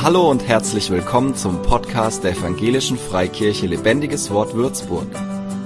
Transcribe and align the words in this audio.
Hallo 0.00 0.30
und 0.30 0.46
herzlich 0.46 0.90
willkommen 0.90 1.34
zum 1.34 1.60
Podcast 1.62 2.22
der 2.22 2.30
Evangelischen 2.30 2.96
Freikirche 2.96 3.66
Lebendiges 3.66 4.30
Wort 4.30 4.54
Würzburg. 4.54 5.08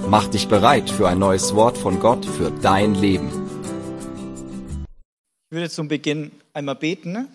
Mach 0.07 0.27
dich 0.27 0.47
bereit 0.47 0.89
für 0.89 1.07
ein 1.07 1.19
neues 1.19 1.53
Wort 1.53 1.77
von 1.77 1.99
Gott 1.99 2.25
für 2.25 2.49
dein 2.49 2.95
Leben. 2.95 3.29
Ich 5.51 5.55
würde 5.55 5.69
zum 5.69 5.87
Beginn 5.87 6.31
einmal 6.51 6.73
beten. 6.73 7.11
Ne? 7.11 7.27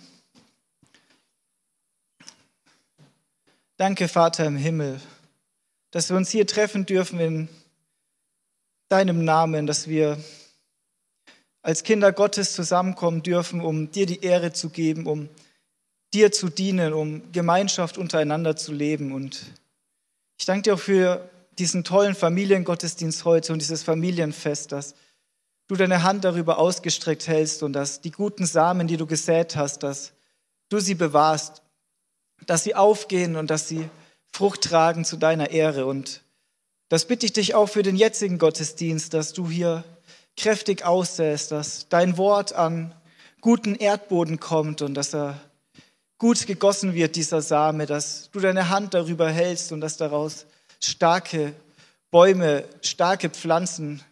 Danke, 3.76 4.08
Vater 4.08 4.46
im 4.46 4.56
Himmel, 4.56 5.00
dass 5.92 6.10
wir 6.10 6.16
uns 6.16 6.30
hier 6.30 6.48
treffen 6.48 6.84
dürfen 6.84 7.20
in 7.20 7.48
deinem 8.88 9.24
Namen, 9.24 9.68
dass 9.68 9.86
wir 9.86 10.18
als 11.62 11.84
Kinder 11.84 12.10
Gottes 12.10 12.54
zusammenkommen 12.54 13.22
dürfen, 13.22 13.60
um 13.60 13.92
dir 13.92 14.06
die 14.06 14.20
Ehre 14.20 14.52
zu 14.52 14.70
geben, 14.70 15.06
um 15.06 15.28
zu 16.12 16.48
dienen, 16.48 16.92
um 16.92 17.32
Gemeinschaft 17.32 17.98
untereinander 17.98 18.56
zu 18.56 18.72
leben. 18.72 19.12
Und 19.12 19.46
ich 20.38 20.46
danke 20.46 20.62
dir 20.62 20.74
auch 20.74 20.80
für 20.80 21.28
diesen 21.58 21.84
tollen 21.84 22.14
Familiengottesdienst 22.14 23.24
heute 23.24 23.52
und 23.52 23.60
dieses 23.60 23.82
Familienfest, 23.82 24.72
dass 24.72 24.94
du 25.66 25.76
deine 25.76 26.02
Hand 26.02 26.24
darüber 26.24 26.58
ausgestreckt 26.58 27.26
hältst 27.26 27.62
und 27.62 27.72
dass 27.72 28.00
die 28.00 28.10
guten 28.10 28.46
Samen, 28.46 28.86
die 28.86 28.96
du 28.96 29.06
gesät 29.06 29.56
hast, 29.56 29.82
dass 29.82 30.12
du 30.70 30.78
sie 30.78 30.94
bewahrst, 30.94 31.62
dass 32.46 32.64
sie 32.64 32.74
aufgehen 32.74 33.36
und 33.36 33.50
dass 33.50 33.68
sie 33.68 33.88
Frucht 34.32 34.62
tragen 34.62 35.04
zu 35.04 35.16
deiner 35.16 35.50
Ehre. 35.50 35.86
Und 35.86 36.22
das 36.88 37.06
bitte 37.06 37.26
ich 37.26 37.32
dich 37.32 37.54
auch 37.54 37.68
für 37.68 37.82
den 37.82 37.96
jetzigen 37.96 38.38
Gottesdienst, 38.38 39.12
dass 39.12 39.32
du 39.32 39.48
hier 39.48 39.84
kräftig 40.36 40.84
aussäst, 40.84 41.50
dass 41.50 41.88
dein 41.88 42.16
Wort 42.16 42.52
an 42.52 42.94
guten 43.40 43.74
Erdboden 43.74 44.40
kommt 44.40 44.82
und 44.82 44.94
dass 44.94 45.14
er 45.14 45.40
gut 46.18 46.46
gegossen 46.46 46.94
wird, 46.94 47.16
dieser 47.16 47.40
Same, 47.40 47.86
dass 47.86 48.28
du 48.32 48.40
deine 48.40 48.68
Hand 48.68 48.94
darüber 48.94 49.30
hältst 49.30 49.72
und 49.72 49.80
dass 49.80 49.96
daraus 49.96 50.46
starke 50.80 51.54
Bäume, 52.10 52.64
starke 52.82 53.30
Pflanzen 53.30 54.02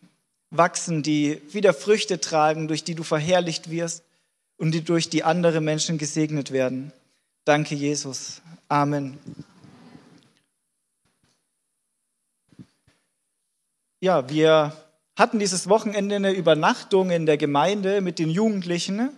wachsen, 0.50 1.02
die 1.02 1.42
wieder 1.52 1.74
Früchte 1.74 2.20
tragen, 2.20 2.68
durch 2.68 2.84
die 2.84 2.94
du 2.94 3.02
verherrlicht 3.02 3.70
wirst 3.70 4.04
und 4.56 4.72
die 4.72 4.84
durch 4.84 5.10
die 5.10 5.24
andere 5.24 5.60
Menschen 5.60 5.98
gesegnet 5.98 6.52
werden. 6.52 6.92
Danke, 7.44 7.74
Jesus. 7.74 8.40
Amen. 8.68 9.18
Ja, 14.00 14.28
wir 14.28 14.76
hatten 15.16 15.38
dieses 15.38 15.68
Wochenende 15.68 16.16
eine 16.16 16.32
Übernachtung 16.32 17.10
in 17.10 17.26
der 17.26 17.38
Gemeinde 17.38 18.00
mit 18.00 18.18
den 18.18 18.30
Jugendlichen. 18.30 19.10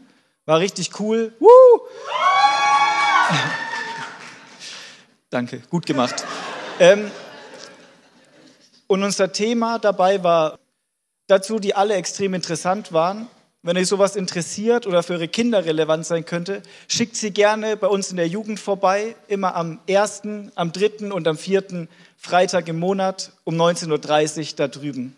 War 0.47 0.61
richtig 0.61 0.99
cool. 1.01 1.35
Woo! 1.41 1.49
Danke, 5.31 5.63
gut 5.71 5.87
gemacht. 5.87 6.25
Ähm, 6.81 7.11
und 8.87 9.03
unser 9.03 9.33
Thema 9.33 9.79
dabei 9.79 10.23
war 10.23 10.59
dazu, 11.27 11.59
die 11.59 11.75
alle 11.75 11.95
extrem 11.95 12.35
interessant 12.35 12.93
waren. 12.93 13.29
Wenn 13.63 13.77
euch 13.77 13.89
sowas 13.89 14.17
interessiert 14.17 14.87
oder 14.87 15.03
für 15.03 15.15
eure 15.15 15.29
Kinder 15.29 15.65
relevant 15.65 16.07
sein 16.07 16.25
könnte, 16.25 16.63
schickt 16.87 17.17
sie 17.17 17.33
gerne 17.33 17.77
bei 17.77 17.89
uns 17.89 18.11
in 18.11 18.17
der 18.17 18.29
Jugend 18.29 18.61
vorbei, 18.61 19.17
immer 19.27 19.57
am 19.57 19.81
1., 19.89 20.23
am 20.55 20.73
3. 20.73 21.13
und 21.13 21.27
am 21.27 21.37
4. 21.37 21.89
Freitag 22.17 22.69
im 22.69 22.79
Monat 22.79 23.33
um 23.45 23.61
19.30 23.61 24.39
Uhr 24.39 24.47
da 24.57 24.69
drüben. 24.69 25.17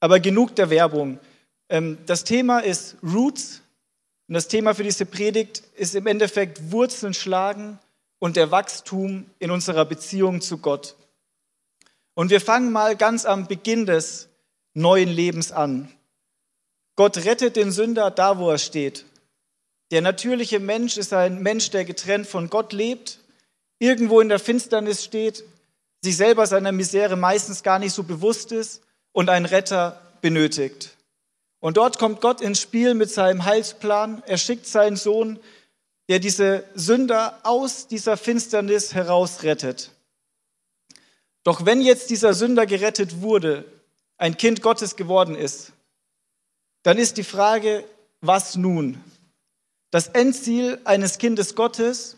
Aber 0.00 0.20
genug 0.20 0.56
der 0.56 0.70
Werbung. 0.70 1.20
Ähm, 1.68 1.98
das 2.06 2.24
Thema 2.24 2.58
ist 2.58 2.96
Roots 3.02 3.61
und 4.32 4.36
das 4.36 4.48
Thema 4.48 4.74
für 4.74 4.82
diese 4.82 5.04
Predigt 5.04 5.62
ist 5.76 5.94
im 5.94 6.06
Endeffekt 6.06 6.72
Wurzeln 6.72 7.12
schlagen 7.12 7.78
und 8.18 8.34
der 8.34 8.50
Wachstum 8.50 9.26
in 9.38 9.50
unserer 9.50 9.84
Beziehung 9.84 10.40
zu 10.40 10.56
Gott. 10.56 10.96
Und 12.14 12.30
wir 12.30 12.40
fangen 12.40 12.72
mal 12.72 12.96
ganz 12.96 13.26
am 13.26 13.46
Beginn 13.46 13.84
des 13.84 14.30
neuen 14.72 15.10
Lebens 15.10 15.52
an. 15.52 15.92
Gott 16.96 17.18
rettet 17.26 17.56
den 17.56 17.72
Sünder 17.72 18.10
da, 18.10 18.38
wo 18.38 18.48
er 18.48 18.56
steht. 18.56 19.04
Der 19.90 20.00
natürliche 20.00 20.60
Mensch 20.60 20.96
ist 20.96 21.12
ein 21.12 21.42
Mensch, 21.42 21.68
der 21.68 21.84
getrennt 21.84 22.26
von 22.26 22.48
Gott 22.48 22.72
lebt, 22.72 23.18
irgendwo 23.80 24.18
in 24.22 24.30
der 24.30 24.38
Finsternis 24.38 25.04
steht, 25.04 25.44
sich 26.00 26.16
selber 26.16 26.46
seiner 26.46 26.72
Misere 26.72 27.16
meistens 27.16 27.62
gar 27.62 27.78
nicht 27.78 27.92
so 27.92 28.02
bewusst 28.02 28.50
ist 28.50 28.80
und 29.12 29.28
einen 29.28 29.44
Retter 29.44 30.00
benötigt. 30.22 30.96
Und 31.62 31.76
dort 31.76 32.00
kommt 32.00 32.20
Gott 32.20 32.40
ins 32.40 32.60
Spiel 32.60 32.94
mit 32.94 33.08
seinem 33.08 33.44
Heilsplan. 33.44 34.24
Er 34.26 34.36
schickt 34.36 34.66
seinen 34.66 34.96
Sohn, 34.96 35.38
der 36.08 36.18
diese 36.18 36.64
Sünder 36.74 37.38
aus 37.44 37.86
dieser 37.86 38.16
Finsternis 38.16 38.94
herausrettet. 38.94 39.92
Doch 41.44 41.64
wenn 41.64 41.80
jetzt 41.80 42.10
dieser 42.10 42.34
Sünder 42.34 42.66
gerettet 42.66 43.20
wurde, 43.20 43.64
ein 44.18 44.36
Kind 44.36 44.60
Gottes 44.60 44.96
geworden 44.96 45.36
ist, 45.36 45.70
dann 46.82 46.98
ist 46.98 47.16
die 47.16 47.22
Frage, 47.22 47.84
was 48.20 48.56
nun? 48.56 49.02
Das 49.92 50.08
Endziel 50.08 50.80
eines 50.82 51.18
Kindes 51.18 51.54
Gottes 51.54 52.16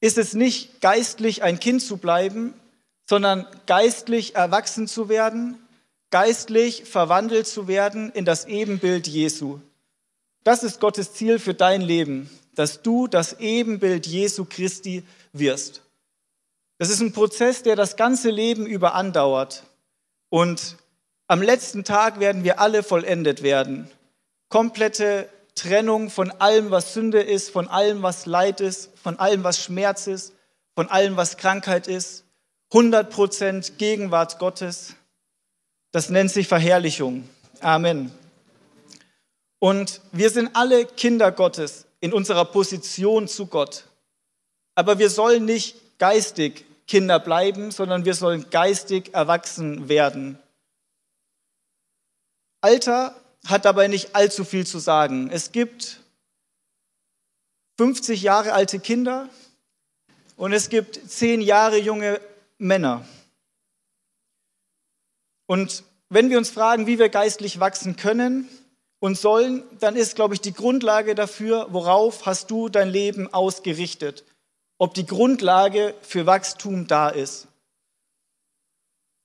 ist 0.00 0.18
es 0.18 0.34
nicht, 0.34 0.82
geistlich 0.82 1.42
ein 1.42 1.58
Kind 1.58 1.80
zu 1.80 1.96
bleiben, 1.96 2.52
sondern 3.08 3.46
geistlich 3.64 4.34
erwachsen 4.34 4.86
zu 4.88 5.08
werden, 5.08 5.58
geistlich 6.10 6.84
verwandelt 6.84 7.46
zu 7.46 7.68
werden 7.68 8.10
in 8.12 8.24
das 8.24 8.46
Ebenbild 8.46 9.06
Jesu. 9.06 9.60
Das 10.44 10.62
ist 10.62 10.80
Gottes 10.80 11.12
Ziel 11.12 11.38
für 11.38 11.54
dein 11.54 11.80
Leben, 11.80 12.30
dass 12.54 12.82
du 12.82 13.06
das 13.06 13.40
Ebenbild 13.40 14.06
Jesu 14.06 14.46
Christi 14.48 15.04
wirst. 15.32 15.82
Das 16.78 16.90
ist 16.90 17.00
ein 17.00 17.12
Prozess, 17.12 17.62
der 17.62 17.76
das 17.76 17.96
ganze 17.96 18.30
Leben 18.30 18.66
über 18.66 18.94
andauert. 18.94 19.64
Und 20.30 20.76
am 21.26 21.42
letzten 21.42 21.84
Tag 21.84 22.20
werden 22.20 22.44
wir 22.44 22.60
alle 22.60 22.82
vollendet 22.82 23.42
werden. 23.42 23.90
Komplette 24.48 25.28
Trennung 25.54 26.08
von 26.08 26.30
allem, 26.30 26.70
was 26.70 26.94
Sünde 26.94 27.20
ist, 27.20 27.50
von 27.50 27.68
allem, 27.68 28.02
was 28.02 28.26
Leid 28.26 28.60
ist, 28.60 28.90
von 28.96 29.18
allem, 29.18 29.42
was 29.42 29.62
Schmerz 29.62 30.06
ist, 30.06 30.32
von 30.74 30.88
allem, 30.88 31.16
was 31.16 31.36
Krankheit 31.36 31.88
ist. 31.88 32.24
100% 32.72 33.76
Gegenwart 33.76 34.38
Gottes. 34.38 34.94
Das 35.92 36.10
nennt 36.10 36.30
sich 36.30 36.48
Verherrlichung. 36.48 37.28
Amen. 37.60 38.12
Und 39.58 40.00
wir 40.12 40.30
sind 40.30 40.54
alle 40.54 40.86
Kinder 40.86 41.32
Gottes 41.32 41.86
in 42.00 42.12
unserer 42.12 42.44
Position 42.44 43.26
zu 43.26 43.46
Gott. 43.46 43.84
Aber 44.74 44.98
wir 44.98 45.10
sollen 45.10 45.44
nicht 45.44 45.98
geistig 45.98 46.64
Kinder 46.86 47.18
bleiben, 47.18 47.70
sondern 47.70 48.04
wir 48.04 48.14
sollen 48.14 48.48
geistig 48.50 49.12
erwachsen 49.14 49.88
werden. 49.88 50.38
Alter 52.60 53.14
hat 53.46 53.64
dabei 53.64 53.88
nicht 53.88 54.14
allzu 54.14 54.44
viel 54.44 54.66
zu 54.66 54.78
sagen. 54.78 55.30
Es 55.30 55.52
gibt 55.52 56.00
50 57.78 58.22
Jahre 58.22 58.52
alte 58.52 58.78
Kinder 58.80 59.28
und 60.36 60.52
es 60.52 60.68
gibt 60.68 61.10
10 61.10 61.40
Jahre 61.40 61.78
junge 61.78 62.20
Männer. 62.58 63.04
Und 65.48 65.82
wenn 66.10 66.28
wir 66.28 66.36
uns 66.36 66.50
fragen, 66.50 66.86
wie 66.86 66.98
wir 66.98 67.08
geistlich 67.08 67.58
wachsen 67.58 67.96
können 67.96 68.48
und 69.00 69.16
sollen, 69.16 69.64
dann 69.80 69.96
ist, 69.96 70.14
glaube 70.14 70.34
ich, 70.34 70.42
die 70.42 70.52
Grundlage 70.52 71.14
dafür, 71.14 71.68
worauf 71.70 72.26
hast 72.26 72.50
du 72.50 72.68
dein 72.68 72.90
Leben 72.90 73.32
ausgerichtet? 73.32 74.24
Ob 74.76 74.92
die 74.92 75.06
Grundlage 75.06 75.94
für 76.02 76.26
Wachstum 76.26 76.86
da 76.86 77.08
ist. 77.08 77.48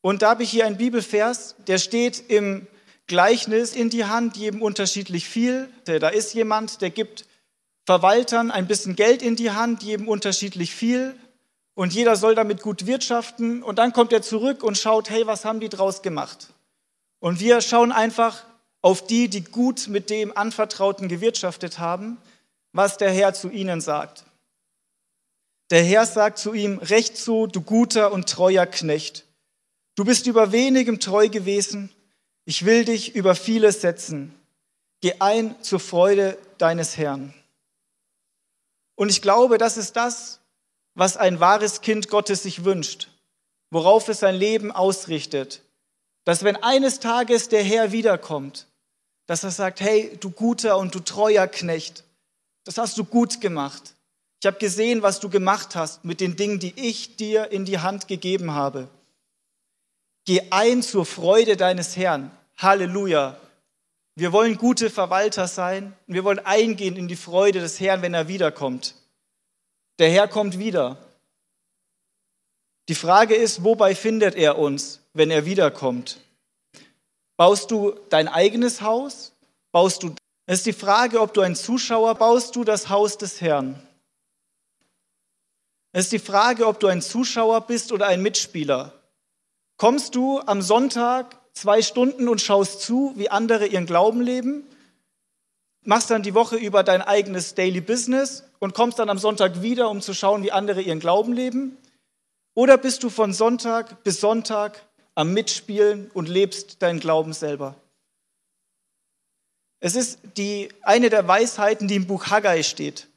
Und 0.01 0.21
da 0.21 0.29
habe 0.29 0.43
ich 0.43 0.49
hier 0.49 0.65
einen 0.65 0.77
Bibelvers, 0.77 1.55
der 1.67 1.77
steht 1.77 2.29
im 2.29 2.67
Gleichnis 3.07 3.75
in 3.75 3.89
die 3.89 4.05
Hand, 4.05 4.37
jedem 4.37 4.61
unterschiedlich 4.61 5.27
viel. 5.27 5.69
Da 5.85 6.07
ist 6.07 6.33
jemand, 6.33 6.81
der 6.81 6.89
gibt 6.89 7.25
Verwaltern 7.85 8.49
ein 8.49 8.67
bisschen 8.67 8.95
Geld 8.95 9.21
in 9.21 9.35
die 9.35 9.51
Hand, 9.51 9.83
jedem 9.83 10.07
unterschiedlich 10.07 10.73
viel 10.73 11.15
und 11.75 11.93
jeder 11.93 12.15
soll 12.15 12.35
damit 12.35 12.61
gut 12.61 12.85
wirtschaften 12.85 13.63
und 13.63 13.79
dann 13.79 13.93
kommt 13.93 14.13
er 14.13 14.21
zurück 14.21 14.63
und 14.63 14.77
schaut, 14.77 15.09
hey, 15.09 15.25
was 15.25 15.45
haben 15.45 15.59
die 15.59 15.69
draus 15.69 16.01
gemacht? 16.01 16.49
Und 17.19 17.39
wir 17.39 17.61
schauen 17.61 17.91
einfach 17.91 18.43
auf 18.81 19.05
die, 19.07 19.29
die 19.29 19.43
gut 19.43 19.87
mit 19.87 20.09
dem 20.09 20.35
Anvertrauten 20.35 21.07
gewirtschaftet 21.07 21.79
haben, 21.79 22.17
was 22.73 22.97
der 22.97 23.11
Herr 23.11 23.33
zu 23.33 23.49
ihnen 23.49 23.81
sagt. 23.81 24.25
Der 25.71 25.83
Herr 25.83 26.05
sagt 26.05 26.37
zu 26.37 26.53
ihm, 26.53 26.77
recht 26.79 27.17
so, 27.17 27.47
du 27.47 27.61
guter 27.61 28.11
und 28.11 28.29
treuer 28.29 28.65
Knecht. 28.65 29.25
Du 29.95 30.03
bist 30.03 30.27
über 30.27 30.51
wenigem 30.51 30.99
treu 30.99 31.29
gewesen, 31.29 31.89
ich 32.45 32.65
will 32.65 32.83
dich 32.83 33.15
über 33.15 33.35
vieles 33.35 33.81
setzen. 33.81 34.35
Geh 35.01 35.15
ein 35.19 35.55
zur 35.61 35.79
Freude 35.79 36.37
deines 36.57 36.97
Herrn. 36.97 37.33
Und 38.95 39.09
ich 39.09 39.21
glaube, 39.21 39.57
das 39.57 39.77
ist 39.77 39.95
das, 39.95 40.39
was 40.95 41.17
ein 41.17 41.39
wahres 41.39 41.81
Kind 41.81 42.09
Gottes 42.09 42.43
sich 42.43 42.65
wünscht, 42.65 43.09
worauf 43.71 44.07
es 44.09 44.19
sein 44.19 44.35
Leben 44.35 44.71
ausrichtet. 44.71 45.61
Dass 46.25 46.43
wenn 46.43 46.55
eines 46.57 46.99
Tages 46.99 47.49
der 47.49 47.63
Herr 47.63 47.91
wiederkommt, 47.91 48.67
dass 49.25 49.43
er 49.43 49.51
sagt, 49.51 49.81
hey, 49.81 50.17
du 50.19 50.29
guter 50.29 50.77
und 50.77 50.93
du 50.95 50.99
treuer 50.99 51.47
Knecht, 51.47 52.03
Das 52.65 52.77
hast 52.77 52.97
du 52.97 53.03
gut 53.03 53.41
gemacht. 53.41 53.93
Ich 54.39 54.47
habe 54.47 54.57
gesehen, 54.57 55.01
was 55.01 55.19
du 55.19 55.29
gemacht 55.29 55.75
hast 55.75 56.05
mit 56.05 56.19
den 56.19 56.35
Dingen, 56.35 56.59
die 56.59 56.73
ich 56.75 57.15
dir 57.15 57.51
in 57.51 57.65
die 57.65 57.79
Hand 57.79 58.07
gegeben 58.07 58.53
habe. 58.53 58.87
Geh 60.25 60.41
ein 60.51 60.81
zur 60.81 61.05
Freude 61.05 61.57
deines 61.57 61.97
Herrn. 61.97 62.31
Halleluja. 62.57 63.37
Wir 64.15 64.31
wollen 64.31 64.57
gute 64.57 64.89
Verwalter 64.89 65.47
sein 65.47 65.93
und 66.07 66.13
wir 66.13 66.23
wollen 66.23 66.39
eingehen 66.39 66.95
in 66.95 67.07
die 67.07 67.15
Freude 67.15 67.59
des 67.59 67.79
Herrn, 67.79 68.01
wenn 68.01 68.13
er 68.13 68.27
wiederkommt. 68.27 68.95
Der 69.99 70.09
Herr 70.09 70.27
kommt 70.27 70.57
wieder. 70.57 70.97
Die 72.89 72.95
Frage 72.95 73.35
ist, 73.35 73.63
wobei 73.63 73.95
findet 73.95 74.35
er 74.35 74.57
uns, 74.57 74.99
wenn 75.13 75.31
er 75.31 75.45
wiederkommt? 75.45 76.19
Baust 77.37 77.71
du 77.71 77.95
dein 78.09 78.27
eigenes 78.27 78.81
Haus? 78.81 79.33
Baust 79.71 80.03
du 80.03 80.13
es 80.45 80.59
ist 80.59 80.65
die 80.65 80.73
Frage, 80.73 81.21
ob 81.21 81.33
du 81.33 81.41
ein 81.41 81.55
Zuschauer 81.55 82.15
baust 82.15 82.55
du 82.55 82.65
das 82.65 82.89
Haus 82.89 83.17
des 83.17 83.39
Herrn. 83.39 83.81
Es 85.93 86.05
ist 86.05 86.11
die 86.11 86.19
Frage, 86.19 86.67
ob 86.67 86.79
du 86.79 86.87
ein 86.87 87.01
Zuschauer 87.01 87.61
bist 87.61 87.93
oder 87.93 88.07
ein 88.07 88.21
Mitspieler. 88.21 88.93
Kommst 89.77 90.15
du 90.15 90.41
am 90.41 90.61
Sonntag 90.61 91.39
zwei 91.53 91.81
Stunden 91.81 92.27
und 92.27 92.41
schaust 92.41 92.81
zu, 92.81 93.13
wie 93.15 93.29
andere 93.29 93.67
ihren 93.67 93.85
Glauben 93.85 94.21
leben, 94.21 94.67
machst 95.85 96.09
dann 96.09 96.23
die 96.23 96.33
Woche 96.33 96.55
über 96.55 96.83
dein 96.83 97.01
eigenes 97.01 97.55
Daily 97.55 97.81
Business 97.81 98.43
und 98.59 98.73
kommst 98.73 98.99
dann 98.99 99.09
am 99.09 99.17
Sonntag 99.17 99.61
wieder, 99.61 99.89
um 99.89 100.01
zu 100.01 100.13
schauen, 100.13 100.43
wie 100.43 100.51
andere 100.51 100.81
ihren 100.81 100.99
Glauben 100.99 101.33
leben? 101.33 101.77
Oder 102.53 102.77
bist 102.77 103.03
du 103.03 103.09
von 103.09 103.33
Sonntag 103.33 104.03
bis 104.03 104.21
Sonntag 104.21 104.85
am 105.15 105.33
Mitspielen 105.33 106.09
und 106.13 106.29
lebst 106.29 106.81
deinen 106.81 106.99
Glauben 106.99 107.33
selber? 107.33 107.75
Es 109.79 109.95
ist 109.95 110.19
die, 110.37 110.69
eine 110.81 111.09
der 111.09 111.27
Weisheiten, 111.27 111.87
die 111.87 111.95
im 111.95 112.07
Buch 112.07 112.27
Haggai 112.27 112.63
steht. 112.63 113.07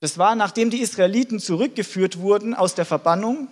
Das 0.00 0.18
war, 0.18 0.34
nachdem 0.34 0.70
die 0.70 0.80
Israeliten 0.80 1.38
zurückgeführt 1.38 2.18
wurden 2.18 2.54
aus 2.54 2.74
der 2.74 2.84
Verbannung 2.84 3.48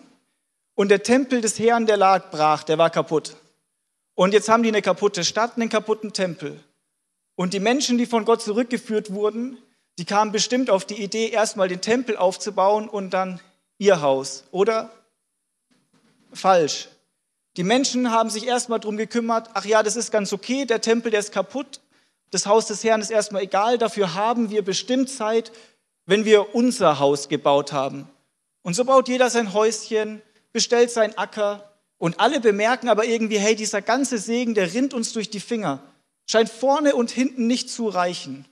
und 0.75 0.89
der 0.89 1.03
Tempel 1.03 1.41
des 1.41 1.59
Herrn, 1.59 1.87
der 1.87 1.97
lag 1.97 2.31
brach, 2.31 2.65
der 2.65 2.79
war 2.79 2.91
kaputt. 2.91 3.37
Und 4.15 4.33
jetzt 4.33 4.49
haben 4.49 4.63
die 4.63 4.69
eine 4.71 4.83
kaputte 4.83 5.25
Stadt, 5.25 5.57
einen 5.57 5.69
kaputten 5.69 6.13
Tempel. 6.13 6.59
Und 7.37 7.55
die 7.55 7.61
Menschen, 7.61 7.99
die 7.99 8.07
von 8.07 8.25
Gott 8.25 8.43
zurückgeführt 8.43 9.13
wurden, 9.13 9.59
die 9.99 10.05
kamen 10.05 10.33
bestimmt 10.33 10.69
auf 10.69 10.85
die 10.85 11.03
Idee, 11.03 11.29
erstmal 11.29 11.69
den 11.69 11.81
Tempel 11.81 12.17
aufzubauen 12.17 12.89
und 12.89 13.11
dann 13.11 13.41
ihr 13.79 14.01
Haus. 14.01 14.45
Oder 14.51 14.91
falsch. 16.33 16.89
Die 17.57 17.65
Menschen 17.65 18.11
haben 18.11 18.29
sich 18.29 18.47
erstmal 18.47 18.81
darum 18.81 18.97
gekümmert, 18.97 19.51
ach 19.55 19.65
ja, 19.65 19.83
das 19.83 19.97
ist 19.97 20.11
ganz 20.11 20.33
okay, 20.33 20.67
der 20.67 20.83
Tempel, 20.83 21.11
der 21.11 21.21
ist 21.21 21.33
kaputt, 21.33 21.81
das 22.31 22.47
Haus 22.47 22.67
des 22.67 22.85
Herrn 22.85 23.01
ist 23.01 23.11
erstmal 23.11 23.43
egal, 23.43 23.79
dafür 23.79 24.15
haben 24.15 24.51
wir 24.51 24.63
bestimmt 24.63 25.09
Zeit, 25.09 25.53
wenn 26.05 26.25
wir 26.25 26.55
unser 26.55 26.99
Haus 26.99 27.29
gebaut 27.29 27.73
haben. 27.73 28.09
Und 28.63 28.75
so 28.75 28.85
baut 28.85 29.09
jeder 29.09 29.31
sein 29.31 29.55
Häuschen, 29.55 30.21
bestellt 30.53 30.91
seinen 30.91 31.17
Acker, 31.17 31.73
und 31.99 32.21
alle 32.21 32.41
bemerken 32.41 32.91
aber 32.91 33.07
irgendwie, 33.07 33.39
hey, 33.39 33.57
dieser 33.57 33.81
ganze 33.81 34.19
Segen, 34.19 34.53
der 34.55 34.75
rinnt 34.75 34.93
uns 34.93 35.15
durch 35.15 35.31
die 35.31 35.41
Finger, 35.41 35.81
scheint 36.27 36.49
vorne 36.49 36.95
und 36.95 37.11
hinten 37.11 37.47
nicht 37.47 37.71
zu 37.71 37.89
reichen. 37.89 38.47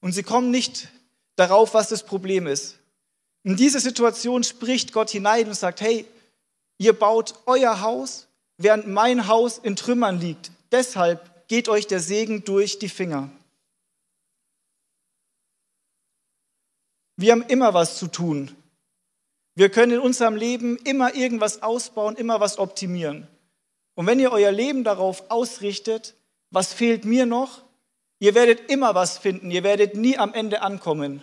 Und 0.00 0.12
sie 0.12 0.22
kommen 0.22 0.50
nicht 0.50 0.88
darauf, 1.36 1.74
was 1.74 1.88
das 1.88 2.04
Problem 2.04 2.46
ist. 2.46 2.78
In 3.42 3.56
diese 3.56 3.80
Situation 3.80 4.44
spricht 4.44 4.92
Gott 4.92 5.10
hinein 5.10 5.48
und 5.48 5.54
sagt, 5.54 5.80
hey, 5.80 6.06
ihr 6.78 6.92
baut 6.92 7.34
euer 7.46 7.80
Haus, 7.80 8.26
während 8.56 8.86
mein 8.86 9.26
Haus 9.26 9.58
in 9.58 9.76
Trümmern 9.76 10.20
liegt. 10.20 10.50
Deshalb 10.72 11.48
geht 11.48 11.68
euch 11.68 11.86
der 11.86 12.00
Segen 12.00 12.44
durch 12.44 12.78
die 12.78 12.88
Finger. 12.88 13.30
Wir 17.16 17.32
haben 17.32 17.42
immer 17.42 17.74
was 17.74 17.96
zu 17.98 18.08
tun 18.08 18.56
wir 19.54 19.70
können 19.70 19.92
in 19.92 20.00
unserem 20.00 20.36
Leben 20.36 20.76
immer 20.78 21.14
irgendwas 21.14 21.62
ausbauen, 21.62 22.16
immer 22.16 22.40
was 22.40 22.58
optimieren. 22.58 23.28
Und 23.94 24.06
wenn 24.06 24.18
ihr 24.18 24.32
euer 24.32 24.50
Leben 24.50 24.82
darauf 24.82 25.30
ausrichtet, 25.30 26.14
was 26.54 26.72
fehlt 26.72 27.04
mir 27.04 27.26
noch? 27.26 27.62
Ihr 28.20 28.34
werdet 28.34 28.70
immer 28.70 28.94
was 28.94 29.18
finden, 29.18 29.50
ihr 29.50 29.64
werdet 29.64 29.96
nie 29.96 30.16
am 30.16 30.32
Ende 30.32 30.62
ankommen. 30.62 31.22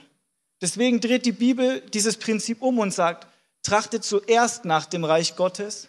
Deswegen 0.61 0.99
dreht 0.99 1.25
die 1.25 1.31
Bibel 1.31 1.81
dieses 1.93 2.17
Prinzip 2.17 2.61
um 2.61 2.77
und 2.79 2.93
sagt, 2.93 3.27
trachtet 3.63 4.03
zuerst 4.03 4.65
nach 4.65 4.85
dem 4.85 5.03
Reich 5.03 5.35
Gottes 5.35 5.87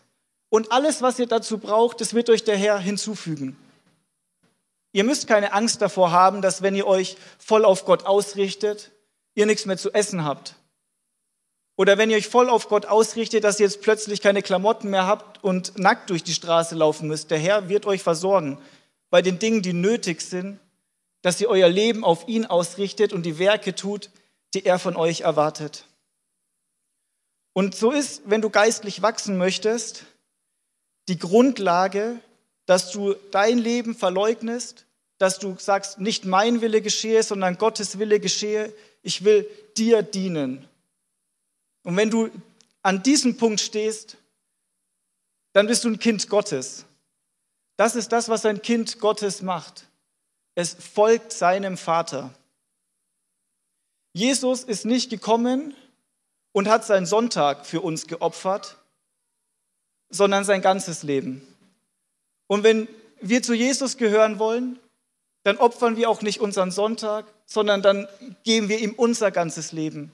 und 0.49 0.71
alles, 0.71 1.03
was 1.03 1.19
ihr 1.19 1.27
dazu 1.27 1.59
braucht, 1.59 2.01
das 2.01 2.15
wird 2.15 2.31
euch 2.31 2.45
der 2.45 2.57
Herr 2.57 2.79
hinzufügen. 2.79 3.57
Ihr 4.93 5.05
müsst 5.05 5.27
keine 5.27 5.53
Angst 5.53 5.83
davor 5.83 6.13
haben, 6.13 6.41
dass 6.41 6.63
wenn 6.63 6.77
ihr 6.77 6.87
euch 6.87 7.17
voll 7.39 7.65
auf 7.65 7.85
Gott 7.85 8.07
ausrichtet, 8.07 8.93
ihr 9.35 9.47
nichts 9.47 9.67
mehr 9.67 9.79
zu 9.79 9.93
essen 9.93 10.25
habt. 10.25 10.55
Oder 11.77 11.99
wenn 11.99 12.11
ihr 12.11 12.19
euch 12.19 12.29
voll 12.29 12.49
auf 12.49 12.69
Gott 12.69 12.87
ausrichtet, 12.87 13.45
dass 13.45 13.59
ihr 13.59 13.67
jetzt 13.67 13.81
plötzlich 13.81 14.21
keine 14.21 14.43
Klamotten 14.43 14.91
mehr 14.91 15.07
habt 15.07 15.43
und 15.43 15.79
nackt 15.79 16.11
durch 16.11 16.23
die 16.23 16.35
Straße 16.35 16.75
laufen 16.75 17.09
müsst. 17.09 17.31
Der 17.31 17.39
Herr 17.39 17.69
wird 17.69 17.87
euch 17.87 18.03
versorgen 18.03 18.59
bei 19.13 19.21
den 19.21 19.39
Dingen, 19.39 19.61
die 19.61 19.75
nötig 19.75 20.23
sind, 20.23 20.59
dass 21.21 21.39
ihr 21.39 21.51
euer 21.51 21.69
Leben 21.69 22.03
auf 22.03 22.27
ihn 22.29 22.47
ausrichtet 22.47 23.13
und 23.13 23.25
die 23.25 23.39
Werke 23.39 23.75
tut, 23.75 24.09
die 24.55 24.65
er 24.65 24.79
von 24.79 24.97
euch 24.97 25.21
erwartet. 25.21 25.85
Und 27.53 27.75
so 27.75 27.91
ist, 27.91 28.23
wenn 28.25 28.41
du 28.41 28.49
geistlich 28.49 29.03
wachsen 29.03 29.37
möchtest, 29.37 30.07
die 31.09 31.19
Grundlage, 31.19 32.21
dass 32.65 32.91
du 32.91 33.15
dein 33.33 33.59
Leben 33.59 33.95
verleugnest, 33.95 34.87
dass 35.19 35.39
du 35.39 35.57
sagst, 35.59 36.01
nicht 36.01 36.25
mein 36.25 36.63
Wille 36.63 36.81
geschehe, 36.81 37.23
sondern 37.23 37.59
Gottes 37.59 37.99
Wille 37.99 38.19
geschehe. 38.19 38.73
Ich 39.03 39.25
will 39.25 39.47
dir 39.77 40.03
dienen. 40.03 40.67
Und 41.83 41.99
wenn 41.99 42.09
du 42.09 42.31
an 42.81 43.03
diesem 43.03 43.37
Punkt 43.37 43.61
stehst, 43.61 44.17
dann 45.53 45.67
bist 45.67 45.85
du 45.85 45.89
ein 45.91 45.99
Kind 45.99 46.31
Gottes. 46.31 46.87
Das 47.77 47.97
ist 47.97 48.13
das, 48.13 48.29
was 48.29 48.45
ein 48.45 48.63
Kind 48.63 48.99
Gottes 49.01 49.43
macht. 49.43 49.87
Es 50.55 50.75
folgt 50.75 51.33
seinem 51.33 51.77
Vater. 51.77 52.35
Jesus 54.13 54.65
ist 54.65 54.85
nicht 54.85 55.11
gekommen 55.11 55.75
und 56.53 56.69
hat 56.69 56.85
seinen 56.85 57.07
Sonntag 57.07 57.65
für 57.65 57.81
uns 57.81 58.07
geopfert, 58.07 58.77
sondern 60.11 60.45
sein 60.45 60.61
ganzes 60.61 61.03
Leben. 61.03 61.47
Und 62.47 62.63
wenn 62.65 62.89
wir 63.23 63.43
zu 63.43 63.55
Jesus 63.55 63.97
gehören 63.97 64.39
wollen, 64.39 64.79
dann 65.45 65.57
opfern 65.57 65.97
wir 65.97 66.11
auch 66.11 66.23
nicht 66.23 66.41
unseren 66.41 66.71
Sonntag, 66.71 67.25
sondern 67.47 67.83
dann 67.83 68.07
geben 68.45 68.69
wir 68.69 68.79
ihm 68.79 68.93
unser 68.93 69.31
ganzes 69.31 69.73
Leben. 69.73 70.13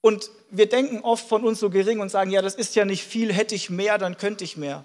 Und 0.00 0.30
wir 0.50 0.68
denken 0.68 1.00
oft 1.00 1.28
von 1.28 1.44
uns 1.44 1.60
so 1.60 1.70
gering 1.70 2.00
und 2.00 2.08
sagen, 2.08 2.30
ja, 2.30 2.40
das 2.40 2.54
ist 2.54 2.74
ja 2.74 2.84
nicht 2.84 3.04
viel, 3.04 3.32
hätte 3.32 3.54
ich 3.54 3.68
mehr, 3.68 3.98
dann 3.98 4.16
könnte 4.16 4.44
ich 4.44 4.56
mehr. 4.56 4.84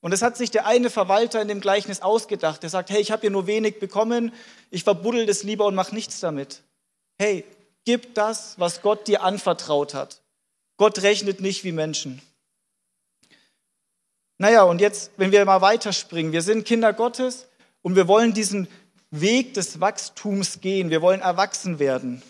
Und 0.00 0.12
das 0.12 0.22
hat 0.22 0.36
sich 0.36 0.50
der 0.50 0.66
eine 0.66 0.88
Verwalter 0.88 1.42
in 1.42 1.48
dem 1.48 1.60
Gleichnis 1.60 2.00
ausgedacht. 2.00 2.62
Der 2.62 2.70
sagt, 2.70 2.90
hey, 2.90 3.00
ich 3.00 3.10
habe 3.10 3.22
hier 3.22 3.30
nur 3.30 3.46
wenig 3.46 3.80
bekommen, 3.80 4.32
ich 4.70 4.84
verbuddel 4.84 5.26
das 5.26 5.42
lieber 5.42 5.66
und 5.66 5.74
mache 5.74 5.94
nichts 5.94 6.20
damit. 6.20 6.62
Hey, 7.18 7.44
gib 7.84 8.14
das, 8.14 8.58
was 8.58 8.80
Gott 8.80 9.08
dir 9.08 9.22
anvertraut 9.22 9.94
hat. 9.94 10.22
Gott 10.78 11.02
rechnet 11.02 11.40
nicht 11.40 11.64
wie 11.64 11.72
Menschen. 11.72 12.22
Naja, 14.38 14.62
und 14.62 14.80
jetzt, 14.80 15.10
wenn 15.18 15.32
wir 15.32 15.44
mal 15.44 15.60
weiterspringen, 15.60 16.32
wir 16.32 16.40
sind 16.40 16.64
Kinder 16.64 16.94
Gottes 16.94 17.46
und 17.82 17.94
wir 17.94 18.08
wollen 18.08 18.32
diesen 18.32 18.68
Weg 19.10 19.52
des 19.52 19.80
Wachstums 19.80 20.62
gehen, 20.62 20.88
wir 20.88 21.02
wollen 21.02 21.20
erwachsen 21.20 21.78
werden. 21.78 22.22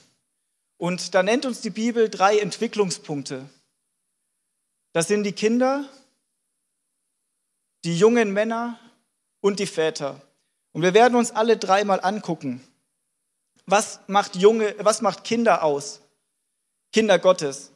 Und 0.77 1.15
da 1.15 1.23
nennt 1.23 1.47
uns 1.47 1.61
die 1.61 1.71
Bibel 1.71 2.09
drei 2.09 2.39
Entwicklungspunkte. 2.39 3.49
Das 4.93 5.07
sind 5.07 5.23
die 5.23 5.33
Kinder, 5.33 5.89
die 7.85 7.97
jungen 7.97 8.33
Männer 8.33 8.79
und 9.41 9.59
die 9.59 9.67
Väter. 9.67 10.21
Und 10.73 10.83
wir 10.83 10.95
werden 10.95 11.17
uns 11.17 11.31
alle 11.31 11.57
dreimal 11.57 12.01
angucken. 12.03 12.61
Was 13.67 14.01
macht 14.07 14.37
junge, 14.37 14.75
was 14.79 15.03
macht 15.03 15.25
Kinder 15.25 15.63
aus? 15.63 16.01
Kinder 16.93 17.19
Gottes. 17.19 17.73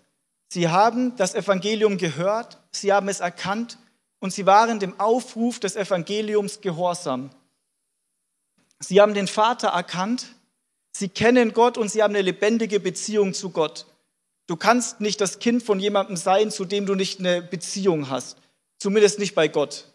Sie 0.48 0.68
haben 0.68 1.16
das 1.16 1.34
Evangelium 1.34 1.98
gehört, 1.98 2.58
sie 2.70 2.92
haben 2.92 3.08
es 3.08 3.20
erkannt 3.20 3.78
und 4.20 4.32
sie 4.32 4.46
waren 4.46 4.78
dem 4.78 4.98
Aufruf 5.00 5.58
des 5.58 5.76
Evangeliums 5.76 6.60
gehorsam. 6.60 7.30
Sie 8.78 9.00
haben 9.00 9.14
den 9.14 9.28
Vater 9.28 9.68
erkannt 9.68 10.34
Sie 10.96 11.08
kennen 11.08 11.52
Gott 11.52 11.76
und 11.76 11.90
sie 11.90 12.02
haben 12.02 12.14
eine 12.14 12.22
lebendige 12.22 12.78
Beziehung 12.78 13.34
zu 13.34 13.50
Gott. 13.50 13.86
Du 14.46 14.56
kannst 14.56 15.00
nicht 15.00 15.20
das 15.20 15.40
Kind 15.40 15.62
von 15.62 15.80
jemandem 15.80 16.16
sein, 16.16 16.50
zu 16.50 16.64
dem 16.64 16.86
du 16.86 16.94
nicht 16.94 17.18
eine 17.18 17.42
Beziehung 17.42 18.10
hast. 18.10 18.38
Zumindest 18.78 19.18
nicht 19.18 19.34
bei 19.34 19.48
Gott. 19.48 19.86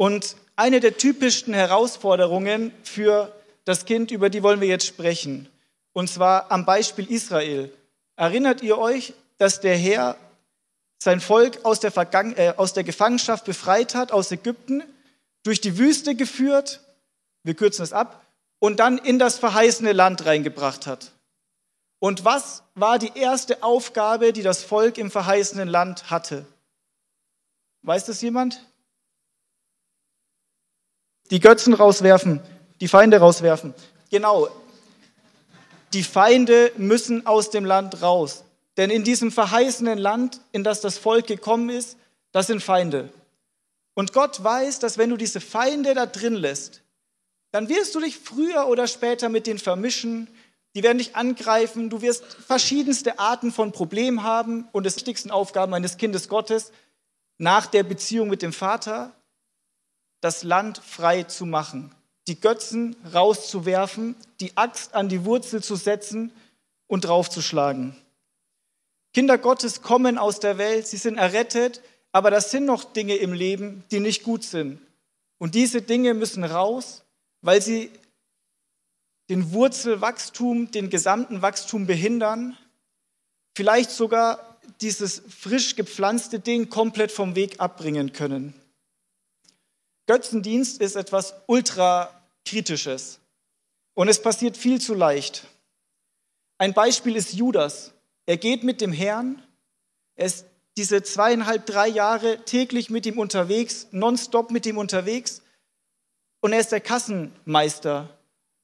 Und 0.00 0.36
eine 0.56 0.80
der 0.80 0.96
typischsten 0.96 1.52
Herausforderungen 1.52 2.72
für 2.84 3.36
das 3.66 3.84
Kind, 3.84 4.10
über 4.10 4.30
die 4.30 4.42
wollen 4.42 4.62
wir 4.62 4.66
jetzt 4.66 4.86
sprechen. 4.86 5.46
Und 5.92 6.08
zwar 6.08 6.50
am 6.50 6.64
Beispiel 6.64 7.04
Israel. 7.10 7.70
Erinnert 8.16 8.62
ihr 8.62 8.78
euch, 8.78 9.12
dass 9.36 9.60
der 9.60 9.76
Herr 9.76 10.16
sein 10.98 11.20
Volk 11.20 11.66
aus 11.66 11.80
der, 11.80 11.92
Vergangen 11.92 12.34
äh, 12.38 12.54
aus 12.56 12.72
der 12.72 12.82
Gefangenschaft 12.82 13.44
befreit 13.44 13.94
hat, 13.94 14.10
aus 14.10 14.32
Ägypten, 14.32 14.82
durch 15.42 15.60
die 15.60 15.76
Wüste 15.76 16.14
geführt, 16.14 16.80
wir 17.42 17.52
kürzen 17.52 17.82
es 17.82 17.92
ab, 17.92 18.24
und 18.58 18.80
dann 18.80 18.96
in 18.96 19.18
das 19.18 19.38
verheißene 19.38 19.92
Land 19.92 20.24
reingebracht 20.24 20.86
hat. 20.86 21.12
Und 21.98 22.24
was 22.24 22.62
war 22.74 22.98
die 22.98 23.12
erste 23.16 23.62
Aufgabe, 23.62 24.32
die 24.32 24.42
das 24.42 24.64
Volk 24.64 24.96
im 24.96 25.10
verheißenen 25.10 25.68
Land 25.68 26.10
hatte? 26.10 26.46
Weiß 27.82 28.06
das 28.06 28.22
jemand? 28.22 28.62
Die 31.30 31.40
Götzen 31.40 31.74
rauswerfen, 31.74 32.40
die 32.80 32.88
Feinde 32.88 33.18
rauswerfen. 33.18 33.74
Genau. 34.10 34.48
Die 35.92 36.02
Feinde 36.02 36.72
müssen 36.76 37.26
aus 37.26 37.50
dem 37.50 37.64
Land 37.64 38.02
raus. 38.02 38.44
Denn 38.76 38.90
in 38.90 39.04
diesem 39.04 39.30
verheißenen 39.30 39.98
Land, 39.98 40.40
in 40.52 40.64
das 40.64 40.80
das 40.80 40.98
Volk 40.98 41.26
gekommen 41.26 41.68
ist, 41.68 41.96
das 42.32 42.46
sind 42.46 42.62
Feinde. 42.62 43.10
Und 43.94 44.12
Gott 44.12 44.42
weiß, 44.42 44.78
dass 44.78 44.98
wenn 44.98 45.10
du 45.10 45.16
diese 45.16 45.40
Feinde 45.40 45.94
da 45.94 46.06
drin 46.06 46.34
lässt, 46.34 46.82
dann 47.50 47.68
wirst 47.68 47.94
du 47.94 48.00
dich 48.00 48.18
früher 48.18 48.68
oder 48.68 48.86
später 48.86 49.28
mit 49.28 49.46
denen 49.46 49.58
vermischen, 49.58 50.28
die 50.74 50.84
werden 50.84 50.98
dich 50.98 51.16
angreifen, 51.16 51.90
du 51.90 52.00
wirst 52.00 52.24
verschiedenste 52.24 53.18
Arten 53.18 53.50
von 53.50 53.72
Problemen 53.72 54.22
haben 54.22 54.68
und 54.70 54.86
das 54.86 54.96
wichtigsten 54.96 55.32
Aufgaben 55.32 55.74
eines 55.74 55.96
Kindes 55.96 56.28
Gottes 56.28 56.70
nach 57.38 57.66
der 57.66 57.82
Beziehung 57.82 58.28
mit 58.28 58.42
dem 58.42 58.52
Vater, 58.52 59.12
das 60.20 60.42
Land 60.42 60.78
frei 60.78 61.24
zu 61.24 61.46
machen, 61.46 61.94
die 62.28 62.40
Götzen 62.40 62.96
rauszuwerfen, 63.12 64.16
die 64.40 64.56
Axt 64.56 64.94
an 64.94 65.08
die 65.08 65.24
Wurzel 65.24 65.62
zu 65.62 65.76
setzen 65.76 66.32
und 66.86 67.04
draufzuschlagen. 67.04 67.96
Kinder 69.12 69.38
Gottes 69.38 69.82
kommen 69.82 70.18
aus 70.18 70.40
der 70.40 70.58
Welt, 70.58 70.86
sie 70.86 70.96
sind 70.96 71.18
errettet, 71.18 71.82
aber 72.12 72.30
das 72.30 72.50
sind 72.50 72.64
noch 72.64 72.84
Dinge 72.84 73.16
im 73.16 73.32
Leben, 73.32 73.84
die 73.90 74.00
nicht 74.00 74.22
gut 74.22 74.44
sind. 74.44 74.80
Und 75.38 75.54
diese 75.54 75.82
Dinge 75.82 76.14
müssen 76.14 76.44
raus, 76.44 77.02
weil 77.40 77.62
sie 77.62 77.90
den 79.30 79.52
Wurzelwachstum, 79.52 80.70
den 80.70 80.90
gesamten 80.90 81.40
Wachstum 81.40 81.86
behindern, 81.86 82.56
vielleicht 83.56 83.90
sogar 83.90 84.58
dieses 84.80 85.22
frisch 85.28 85.76
gepflanzte 85.76 86.40
Ding 86.40 86.68
komplett 86.68 87.10
vom 87.10 87.34
Weg 87.34 87.60
abbringen 87.60 88.12
können. 88.12 88.59
Götzendienst 90.10 90.80
ist 90.80 90.96
etwas 90.96 91.34
ultra 91.46 92.10
kritisches 92.44 93.20
und 93.94 94.08
es 94.08 94.20
passiert 94.20 94.56
viel 94.56 94.80
zu 94.80 94.92
leicht. 94.92 95.46
Ein 96.58 96.74
Beispiel 96.74 97.14
ist 97.14 97.32
Judas. 97.32 97.92
Er 98.26 98.36
geht 98.36 98.64
mit 98.64 98.80
dem 98.80 98.92
Herrn, 98.92 99.40
er 100.16 100.26
ist 100.26 100.46
diese 100.76 101.04
zweieinhalb, 101.04 101.64
drei 101.64 101.86
Jahre 101.86 102.44
täglich 102.44 102.90
mit 102.90 103.06
ihm 103.06 103.20
unterwegs, 103.20 103.86
nonstop 103.92 104.50
mit 104.50 104.66
ihm 104.66 104.78
unterwegs 104.78 105.42
und 106.40 106.52
er 106.52 106.58
ist 106.58 106.72
der 106.72 106.80
Kassenmeister 106.80 108.08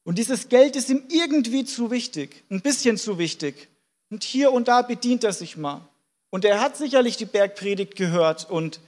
und 0.03 0.19
dieses 0.19 0.49
Geld 0.49 0.75
ist 0.75 0.91
ihm 0.91 1.05
irgendwie 1.11 1.65
zu 1.65 1.93
wichtig, 1.93 2.43
ein 2.50 2.61
bisschen 2.61 2.97
zu 2.97 3.19
wichtig. 3.19 3.69
Und 4.11 4.25
hier 4.25 4.50
und 4.50 4.67
da 4.67 4.83
bedient 4.83 5.23
er 5.23 5.33
sich 5.33 5.57
mal. 5.57 5.88
Und 6.31 6.45
er 6.45 6.61
hat 6.61 6.76
sicherlich 6.76 7.17
die 7.17 7.25
Bergpredigt 7.25 7.95
gehört 7.95 8.50
und 8.50 8.81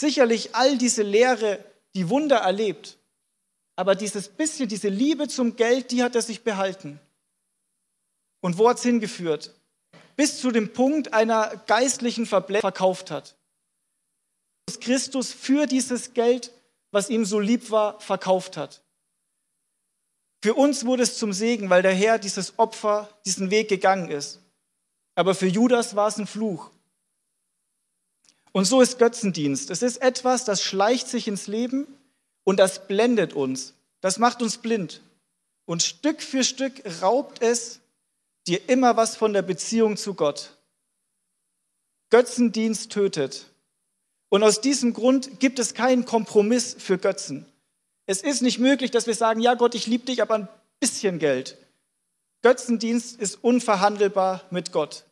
sicherlich 0.00 0.54
all 0.54 0.78
diese 0.78 1.02
Lehre, 1.02 1.62
die 1.96 2.10
Wunder 2.10 2.36
erlebt. 2.36 2.98
Aber 3.74 3.94
dieses 3.94 4.28
bisschen, 4.28 4.68
diese 4.68 4.88
Liebe 4.88 5.28
zum 5.28 5.56
Geld, 5.56 5.90
die 5.90 6.02
hat 6.02 6.14
er 6.14 6.22
sich 6.22 6.44
behalten. 6.44 7.00
Und 8.40 8.58
wo 8.58 8.68
hat 8.68 8.76
es 8.76 8.82
hingeführt? 8.82 9.54
Bis 10.14 10.40
zu 10.40 10.50
dem 10.50 10.72
Punkt 10.72 11.14
einer 11.14 11.56
geistlichen 11.66 12.26
Verblendung 12.26 12.60
verkauft 12.60 13.10
hat. 13.10 13.36
Christus 14.80 15.32
für 15.32 15.66
dieses 15.66 16.12
Geld, 16.12 16.52
was 16.90 17.08
ihm 17.08 17.24
so 17.24 17.40
lieb 17.40 17.70
war, 17.70 17.98
verkauft 18.00 18.56
hat. 18.56 18.82
Für 20.42 20.54
uns 20.54 20.84
wurde 20.84 21.02
es 21.02 21.18
zum 21.18 21.32
Segen, 21.32 21.70
weil 21.70 21.82
der 21.82 21.94
Herr 21.94 22.18
dieses 22.18 22.58
Opfer, 22.58 23.08
diesen 23.24 23.50
Weg 23.50 23.68
gegangen 23.68 24.10
ist. 24.10 24.40
Aber 25.14 25.34
für 25.34 25.46
Judas 25.46 25.96
war 25.96 26.08
es 26.08 26.18
ein 26.18 26.26
Fluch. 26.26 26.70
Und 28.56 28.64
so 28.64 28.80
ist 28.80 28.98
Götzendienst. 28.98 29.68
Es 29.68 29.82
ist 29.82 29.98
etwas, 29.98 30.46
das 30.46 30.62
schleicht 30.62 31.08
sich 31.08 31.28
ins 31.28 31.46
Leben 31.46 31.86
und 32.42 32.58
das 32.58 32.86
blendet 32.86 33.34
uns. 33.34 33.74
Das 34.00 34.18
macht 34.18 34.40
uns 34.40 34.56
blind. 34.56 35.02
Und 35.66 35.82
Stück 35.82 36.22
für 36.22 36.42
Stück 36.42 36.72
raubt 37.02 37.42
es 37.42 37.80
dir 38.46 38.66
immer 38.70 38.96
was 38.96 39.14
von 39.14 39.34
der 39.34 39.42
Beziehung 39.42 39.98
zu 39.98 40.14
Gott. 40.14 40.56
Götzendienst 42.08 42.90
tötet. 42.90 43.44
Und 44.30 44.42
aus 44.42 44.62
diesem 44.62 44.94
Grund 44.94 45.38
gibt 45.38 45.58
es 45.58 45.74
keinen 45.74 46.06
Kompromiss 46.06 46.76
für 46.78 46.96
Götzen. 46.96 47.44
Es 48.06 48.22
ist 48.22 48.40
nicht 48.40 48.58
möglich, 48.58 48.90
dass 48.90 49.06
wir 49.06 49.14
sagen, 49.14 49.40
ja 49.40 49.52
Gott, 49.52 49.74
ich 49.74 49.86
liebe 49.86 50.06
dich, 50.06 50.22
aber 50.22 50.34
ein 50.34 50.48
bisschen 50.80 51.18
Geld. 51.18 51.58
Götzendienst 52.40 53.20
ist 53.20 53.44
unverhandelbar 53.44 54.44
mit 54.48 54.72
Gott. 54.72 55.04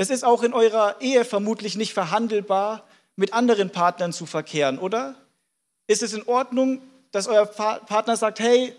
Es 0.00 0.08
ist 0.08 0.24
auch 0.24 0.42
in 0.42 0.54
eurer 0.54 0.98
Ehe 1.02 1.26
vermutlich 1.26 1.76
nicht 1.76 1.92
verhandelbar, 1.92 2.88
mit 3.16 3.34
anderen 3.34 3.68
Partnern 3.68 4.14
zu 4.14 4.24
verkehren, 4.24 4.78
oder? 4.78 5.14
Ist 5.88 6.02
es 6.02 6.14
in 6.14 6.26
Ordnung, 6.26 6.80
dass 7.10 7.26
euer 7.26 7.44
Partner 7.44 8.16
sagt, 8.16 8.40
hey, 8.40 8.74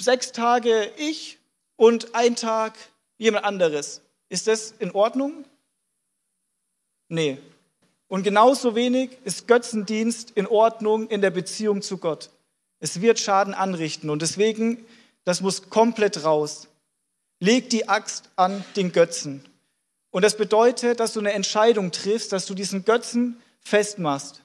sechs 0.00 0.32
Tage 0.32 0.90
ich 0.96 1.36
und 1.76 2.14
ein 2.14 2.36
Tag 2.36 2.72
jemand 3.18 3.44
anderes? 3.44 4.00
Ist 4.30 4.46
das 4.46 4.72
in 4.78 4.92
Ordnung? 4.92 5.44
Nee. 7.10 7.36
Und 8.08 8.22
genauso 8.22 8.74
wenig 8.74 9.10
ist 9.24 9.46
Götzendienst 9.46 10.30
in 10.30 10.46
Ordnung 10.46 11.06
in 11.08 11.20
der 11.20 11.32
Beziehung 11.32 11.82
zu 11.82 11.98
Gott. 11.98 12.30
Es 12.80 13.02
wird 13.02 13.20
Schaden 13.20 13.52
anrichten 13.52 14.08
und 14.08 14.22
deswegen, 14.22 14.86
das 15.24 15.42
muss 15.42 15.68
komplett 15.68 16.24
raus. 16.24 16.68
Leg 17.40 17.68
die 17.68 17.90
Axt 17.90 18.30
an 18.36 18.64
den 18.74 18.92
Götzen. 18.92 19.44
Und 20.16 20.22
das 20.22 20.38
bedeutet, 20.38 20.98
dass 20.98 21.12
du 21.12 21.20
eine 21.20 21.34
Entscheidung 21.34 21.92
triffst, 21.92 22.32
dass 22.32 22.46
du 22.46 22.54
diesen 22.54 22.86
Götzen 22.86 23.38
festmachst. 23.60 24.40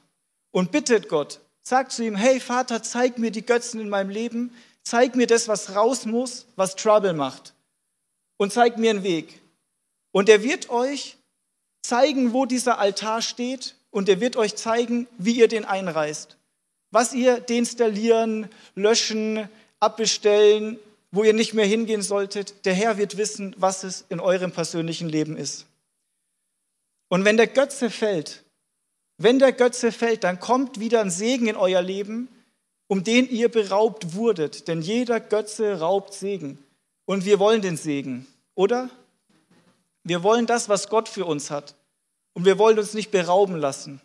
Und 0.50 0.70
bittet 0.70 1.08
Gott, 1.08 1.40
sag 1.62 1.90
zu 1.90 2.04
ihm, 2.04 2.14
hey 2.14 2.40
Vater, 2.40 2.82
zeig 2.82 3.16
mir 3.16 3.30
die 3.30 3.46
Götzen 3.46 3.80
in 3.80 3.88
meinem 3.88 4.10
Leben, 4.10 4.54
zeig 4.82 5.16
mir 5.16 5.26
das, 5.26 5.48
was 5.48 5.74
raus 5.74 6.04
muss, 6.04 6.44
was 6.56 6.76
Trouble 6.76 7.14
macht. 7.14 7.54
Und 8.36 8.52
zeig 8.52 8.76
mir 8.76 8.90
einen 8.90 9.02
Weg. 9.02 9.40
Und 10.10 10.28
er 10.28 10.42
wird 10.42 10.68
euch 10.68 11.16
zeigen, 11.80 12.34
wo 12.34 12.44
dieser 12.44 12.78
Altar 12.78 13.22
steht 13.22 13.74
und 13.90 14.10
er 14.10 14.20
wird 14.20 14.36
euch 14.36 14.56
zeigen, 14.56 15.08
wie 15.16 15.38
ihr 15.38 15.48
den 15.48 15.64
einreißt 15.64 16.36
was 16.92 17.14
ihr 17.14 17.40
deinstallieren, 17.40 18.48
löschen, 18.74 19.48
abbestellen, 19.80 20.78
wo 21.12 21.22
ihr 21.22 21.34
nicht 21.34 21.54
mehr 21.54 21.66
hingehen 21.66 22.02
solltet. 22.02 22.64
Der 22.64 22.74
Herr 22.74 22.96
wird 22.96 23.16
wissen, 23.16 23.54
was 23.58 23.84
es 23.84 24.04
in 24.08 24.18
eurem 24.18 24.50
persönlichen 24.50 25.08
Leben 25.08 25.36
ist. 25.36 25.66
Und 27.08 27.24
wenn 27.24 27.36
der 27.36 27.46
Götze 27.46 27.90
fällt, 27.90 28.42
wenn 29.18 29.38
der 29.38 29.52
Götze 29.52 29.92
fällt, 29.92 30.24
dann 30.24 30.40
kommt 30.40 30.80
wieder 30.80 31.02
ein 31.02 31.10
Segen 31.10 31.46
in 31.46 31.56
euer 31.56 31.82
Leben, 31.82 32.28
um 32.88 33.04
den 33.04 33.28
ihr 33.28 33.50
beraubt 33.50 34.14
wurdet. 34.14 34.66
Denn 34.66 34.80
jeder 34.80 35.20
Götze 35.20 35.78
raubt 35.78 36.14
Segen. 36.14 36.58
Und 37.04 37.26
wir 37.26 37.38
wollen 37.38 37.60
den 37.60 37.76
Segen, 37.76 38.26
oder? 38.54 38.90
Wir 40.02 40.22
wollen 40.22 40.46
das, 40.46 40.68
was 40.68 40.88
Gott 40.88 41.08
für 41.08 41.26
uns 41.26 41.50
hat. 41.50 41.74
Und 42.32 42.46
wir 42.46 42.58
wollen 42.58 42.78
uns 42.78 42.94
nicht 42.94 43.10
berauben 43.10 43.56
lassen. 43.56 44.00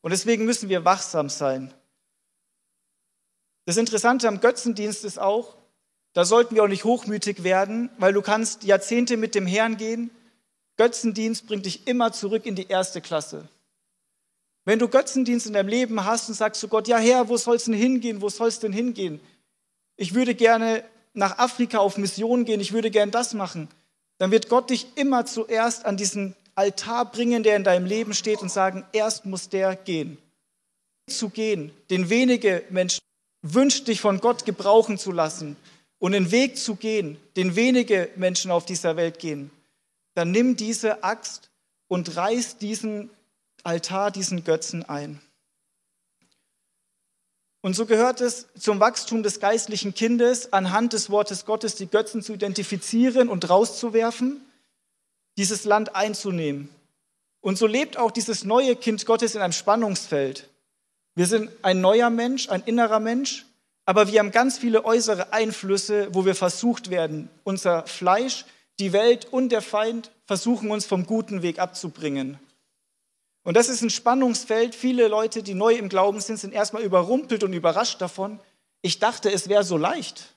Und 0.00 0.10
deswegen 0.10 0.44
müssen 0.44 0.68
wir 0.68 0.84
wachsam 0.84 1.28
sein. 1.28 1.72
Das 3.64 3.76
Interessante 3.76 4.26
am 4.26 4.40
Götzendienst 4.40 5.04
ist 5.04 5.20
auch, 5.20 5.56
da 6.14 6.24
sollten 6.24 6.54
wir 6.54 6.64
auch 6.64 6.68
nicht 6.68 6.84
hochmütig 6.84 7.42
werden, 7.42 7.88
weil 7.98 8.12
du 8.12 8.20
kannst 8.20 8.64
Jahrzehnte 8.64 9.16
mit 9.16 9.34
dem 9.34 9.46
Herrn 9.46 9.76
gehen. 9.76 10.10
Götzendienst 10.76 11.46
bringt 11.46 11.64
dich 11.64 11.86
immer 11.86 12.12
zurück 12.12 12.44
in 12.44 12.54
die 12.54 12.68
erste 12.68 13.00
Klasse. 13.00 13.48
Wenn 14.64 14.78
du 14.78 14.88
Götzendienst 14.88 15.46
in 15.46 15.54
deinem 15.54 15.68
Leben 15.68 16.04
hast 16.04 16.28
und 16.28 16.34
sagst 16.34 16.60
zu 16.60 16.68
Gott, 16.68 16.86
ja 16.86 16.98
Herr, 16.98 17.28
wo 17.28 17.36
soll 17.36 17.56
es 17.56 17.64
denn 17.64 17.74
hingehen? 17.74 18.20
Wo 18.20 18.28
soll 18.28 18.48
es 18.48 18.60
denn 18.60 18.72
hingehen? 18.72 19.20
Ich 19.96 20.14
würde 20.14 20.34
gerne 20.34 20.84
nach 21.14 21.38
Afrika 21.38 21.78
auf 21.78 21.98
Mission 21.98 22.44
gehen, 22.44 22.60
ich 22.60 22.72
würde 22.72 22.90
gerne 22.90 23.12
das 23.12 23.34
machen. 23.34 23.68
Dann 24.18 24.30
wird 24.30 24.48
Gott 24.48 24.70
dich 24.70 24.86
immer 24.96 25.26
zuerst 25.26 25.84
an 25.84 25.96
diesen 25.96 26.36
Altar 26.54 27.10
bringen, 27.10 27.42
der 27.42 27.56
in 27.56 27.64
deinem 27.64 27.86
Leben 27.86 28.14
steht 28.14 28.40
und 28.40 28.50
sagen, 28.50 28.84
erst 28.92 29.26
muss 29.26 29.48
der 29.48 29.76
gehen. 29.76 30.18
Zu 31.08 31.30
gehen, 31.30 31.72
den 31.90 32.08
wenige 32.08 32.62
Menschen 32.70 33.00
wünscht 33.42 33.88
dich 33.88 34.00
von 34.00 34.20
Gott 34.20 34.44
gebrauchen 34.44 34.98
zu 34.98 35.10
lassen 35.10 35.56
und 36.02 36.10
den 36.10 36.32
Weg 36.32 36.58
zu 36.58 36.74
gehen, 36.74 37.16
den 37.36 37.54
wenige 37.54 38.10
Menschen 38.16 38.50
auf 38.50 38.64
dieser 38.64 38.96
Welt 38.96 39.20
gehen, 39.20 39.52
dann 40.14 40.32
nimm 40.32 40.56
diese 40.56 41.04
Axt 41.04 41.48
und 41.86 42.16
reiß 42.16 42.58
diesen 42.58 43.08
Altar, 43.62 44.10
diesen 44.10 44.42
Götzen 44.42 44.82
ein. 44.82 45.20
Und 47.60 47.76
so 47.76 47.86
gehört 47.86 48.20
es 48.20 48.48
zum 48.58 48.80
Wachstum 48.80 49.22
des 49.22 49.38
geistlichen 49.38 49.94
Kindes, 49.94 50.52
anhand 50.52 50.92
des 50.92 51.08
Wortes 51.08 51.44
Gottes 51.44 51.76
die 51.76 51.86
Götzen 51.86 52.20
zu 52.20 52.32
identifizieren 52.32 53.28
und 53.28 53.48
rauszuwerfen, 53.48 54.40
dieses 55.38 55.62
Land 55.62 55.94
einzunehmen. 55.94 56.68
Und 57.40 57.58
so 57.58 57.68
lebt 57.68 57.96
auch 57.96 58.10
dieses 58.10 58.42
neue 58.42 58.74
Kind 58.74 59.06
Gottes 59.06 59.36
in 59.36 59.40
einem 59.40 59.52
Spannungsfeld. 59.52 60.50
Wir 61.14 61.26
sind 61.26 61.48
ein 61.62 61.80
neuer 61.80 62.10
Mensch, 62.10 62.48
ein 62.48 62.64
innerer 62.64 62.98
Mensch, 62.98 63.46
Aber 63.92 64.10
wir 64.10 64.20
haben 64.20 64.30
ganz 64.30 64.56
viele 64.56 64.86
äußere 64.86 65.34
Einflüsse, 65.34 66.08
wo 66.14 66.24
wir 66.24 66.34
versucht 66.34 66.88
werden, 66.88 67.28
unser 67.44 67.86
Fleisch, 67.86 68.46
die 68.80 68.94
Welt 68.94 69.26
und 69.30 69.50
der 69.50 69.60
Feind 69.60 70.10
versuchen 70.24 70.70
uns 70.70 70.86
vom 70.86 71.04
guten 71.04 71.42
Weg 71.42 71.58
abzubringen. 71.58 72.38
Und 73.42 73.54
das 73.54 73.68
ist 73.68 73.82
ein 73.82 73.90
Spannungsfeld. 73.90 74.74
Viele 74.74 75.08
Leute, 75.08 75.42
die 75.42 75.52
neu 75.52 75.74
im 75.74 75.90
Glauben 75.90 76.22
sind, 76.22 76.38
sind 76.38 76.54
erstmal 76.54 76.82
überrumpelt 76.82 77.44
und 77.44 77.52
überrascht 77.52 78.00
davon. 78.00 78.40
Ich 78.80 78.98
dachte, 78.98 79.30
es 79.30 79.50
wäre 79.50 79.62
so 79.62 79.76
leicht. 79.76 80.36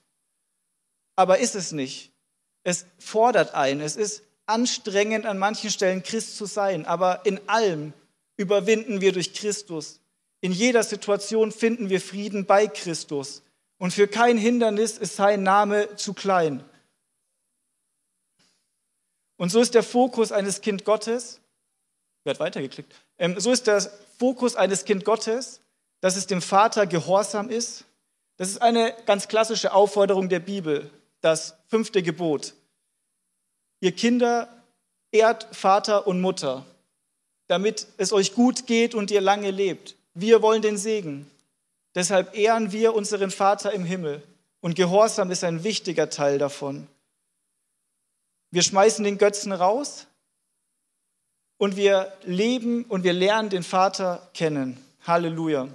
Aber 1.16 1.38
ist 1.38 1.56
es 1.56 1.72
nicht. 1.72 2.12
Es 2.64 2.86
fordert 3.00 3.54
ein. 3.54 3.80
Es 3.80 3.96
ist 3.96 4.24
anstrengend, 4.48 5.26
an 5.26 5.38
manchen 5.38 5.70
Stellen 5.70 6.04
Christ 6.04 6.36
zu 6.36 6.46
sein. 6.46 6.86
Aber 6.86 7.26
in 7.26 7.40
allem 7.48 7.94
überwinden 8.36 9.00
wir 9.00 9.14
durch 9.14 9.34
Christus. 9.34 10.02
In 10.42 10.52
jeder 10.52 10.84
Situation 10.84 11.54
finden 11.54 11.90
wir 11.90 12.02
Frieden 12.02 12.46
bei 12.46 12.68
Christus. 12.68 13.44
Und 13.78 13.92
für 13.92 14.08
kein 14.08 14.38
Hindernis 14.38 14.98
ist 14.98 15.16
sein 15.16 15.44
Name 15.44 15.96
zu 15.96 16.14
klein. 16.14 16.64
Und 19.38 19.50
so 19.50 19.60
ist 19.60 19.74
der 19.76 19.84
Fokus 19.84 20.32
eines 20.32 20.62
Kind 20.62 20.86
Gottes, 20.86 21.42
wer 22.24 22.32
hat 22.34 22.40
weitergeklickt, 22.40 22.94
ähm, 23.18 23.40
so 23.40 23.52
ist 23.52 23.68
der 23.68 23.82
Fokus 24.18 24.56
eines 24.56 24.86
Kind 24.86 25.04
Gottes, 25.04 25.60
dass 26.00 26.16
es 26.16 26.28
dem 26.28 26.42
Vater 26.42 26.88
gehorsam 26.88 27.50
ist. 27.50 27.86
Das 28.38 28.50
ist 28.50 28.62
eine 28.62 28.94
ganz 29.06 29.28
klassische 29.28 29.74
Aufforderung 29.74 30.30
der 30.30 30.40
Bibel, 30.40 30.90
das 31.22 31.56
fünfte 31.68 32.02
Gebot. 32.04 32.54
Ihr 33.82 33.92
Kinder 33.92 34.64
ehrt 35.12 35.48
Vater 35.56 36.08
und 36.08 36.22
Mutter, 36.22 36.66
damit 37.48 37.88
es 37.98 38.14
euch 38.14 38.34
gut 38.34 38.68
geht 38.68 38.96
und 38.96 39.12
ihr 39.12 39.22
lange 39.22 39.52
lebt. 39.52 39.96
Wir 40.14 40.42
wollen 40.42 40.62
den 40.62 40.78
Segen. 40.78 41.30
Deshalb 41.96 42.36
ehren 42.36 42.72
wir 42.72 42.94
unseren 42.94 43.32
Vater 43.32 43.72
im 43.72 43.86
Himmel. 43.86 44.22
Und 44.60 44.76
Gehorsam 44.76 45.32
ist 45.32 45.44
ein 45.44 45.64
wichtiger 45.64 46.10
Teil 46.10 46.38
davon. 46.38 46.88
Wir 48.52 48.62
schmeißen 48.62 49.04
den 49.04 49.18
Götzen 49.18 49.52
raus 49.52 50.08
und 51.58 51.76
wir 51.76 52.12
leben 52.24 52.84
und 52.86 53.04
wir 53.04 53.14
lernen 53.14 53.50
den 53.50 53.64
Vater 53.64 54.30
kennen. 54.34 54.84
Halleluja. 55.06 55.70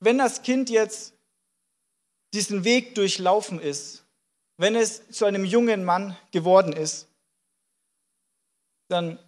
Wenn 0.00 0.18
das 0.18 0.42
Kind 0.42 0.70
jetzt 0.70 1.14
diesen 2.32 2.64
Weg 2.64 2.94
durchlaufen 2.94 3.60
ist, 3.60 4.04
wenn 4.56 4.74
es 4.74 5.08
zu 5.10 5.24
einem 5.24 5.44
jungen 5.44 5.84
Mann 5.84 6.16
geworden 6.30 6.72
ist, 6.72 7.08
dann 8.88 9.18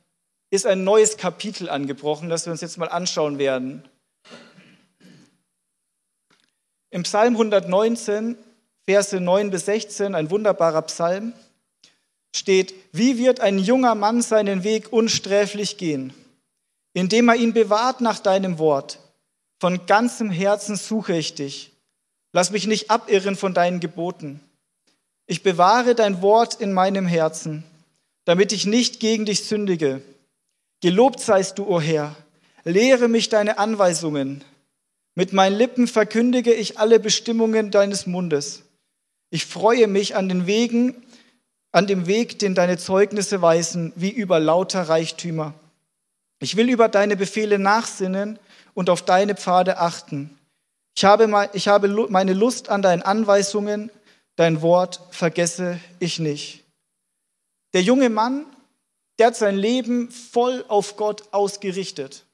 ist 0.50 0.66
ein 0.66 0.84
neues 0.84 1.16
Kapitel 1.16 1.68
angebrochen, 1.68 2.28
das 2.28 2.46
wir 2.46 2.52
uns 2.52 2.60
jetzt 2.60 2.78
mal 2.78 2.88
anschauen 2.88 3.38
werden. 3.38 3.88
Im 6.90 7.04
Psalm 7.04 7.34
119 7.34 8.36
Verse 8.84 9.20
9 9.20 9.50
bis 9.50 9.66
16, 9.66 10.14
ein 10.14 10.30
wunderbarer 10.30 10.82
Psalm, 10.82 11.32
steht, 12.34 12.74
wie 12.92 13.18
wird 13.18 13.40
ein 13.40 13.58
junger 13.58 13.94
Mann 13.94 14.22
seinen 14.22 14.64
Weg 14.64 14.92
unsträflich 14.92 15.76
gehen, 15.76 16.12
indem 16.92 17.28
er 17.28 17.36
ihn 17.36 17.52
bewahrt 17.52 18.00
nach 18.00 18.18
deinem 18.18 18.58
Wort. 18.58 18.98
Von 19.60 19.86
ganzem 19.86 20.30
Herzen 20.30 20.76
suche 20.76 21.16
ich 21.16 21.34
dich. 21.34 21.72
Lass 22.32 22.50
mich 22.50 22.66
nicht 22.66 22.90
abirren 22.90 23.36
von 23.36 23.54
deinen 23.54 23.80
Geboten. 23.80 24.40
Ich 25.26 25.42
bewahre 25.42 25.94
dein 25.94 26.22
Wort 26.22 26.60
in 26.60 26.72
meinem 26.72 27.06
Herzen, 27.06 27.62
damit 28.24 28.52
ich 28.52 28.66
nicht 28.66 29.00
gegen 29.00 29.26
dich 29.26 29.44
sündige. 29.44 30.02
Gelobt 30.80 31.20
seist 31.20 31.58
du, 31.58 31.64
o 31.64 31.76
oh 31.76 31.80
Herr. 31.80 32.16
Lehre 32.64 33.08
mich 33.08 33.28
deine 33.28 33.58
Anweisungen. 33.58 34.44
Mit 35.14 35.32
meinen 35.32 35.56
Lippen 35.56 35.88
verkündige 35.88 36.52
ich 36.52 36.78
alle 36.78 37.00
Bestimmungen 37.00 37.70
deines 37.70 38.06
Mundes. 38.06 38.62
Ich 39.30 39.46
freue 39.46 39.86
mich 39.86 40.16
an 40.16 40.28
den 40.28 40.46
Wegen, 40.46 41.02
an 41.72 41.86
dem 41.86 42.06
Weg, 42.06 42.38
den 42.38 42.54
deine 42.54 42.78
Zeugnisse 42.78 43.42
weisen, 43.42 43.92
wie 43.96 44.10
über 44.10 44.40
lauter 44.40 44.82
Reichtümer. 44.82 45.54
Ich 46.40 46.56
will 46.56 46.68
über 46.70 46.88
deine 46.88 47.16
Befehle 47.16 47.58
nachsinnen 47.58 48.38
und 48.74 48.90
auf 48.90 49.02
deine 49.02 49.34
Pfade 49.34 49.78
achten. 49.78 50.36
Ich 50.96 51.04
habe, 51.04 51.50
ich 51.52 51.68
habe 51.68 51.88
meine 52.08 52.32
Lust 52.32 52.68
an 52.68 52.82
deinen 52.82 53.02
Anweisungen, 53.02 53.90
dein 54.36 54.62
Wort 54.62 55.00
vergesse 55.10 55.78
ich 55.98 56.18
nicht. 56.18 56.64
Der 57.72 57.82
junge 57.82 58.10
Mann, 58.10 58.46
der 59.18 59.28
hat 59.28 59.36
sein 59.36 59.56
Leben 59.56 60.10
voll 60.10 60.64
auf 60.68 60.96
Gott 60.96 61.24
ausgerichtet. 61.30 62.24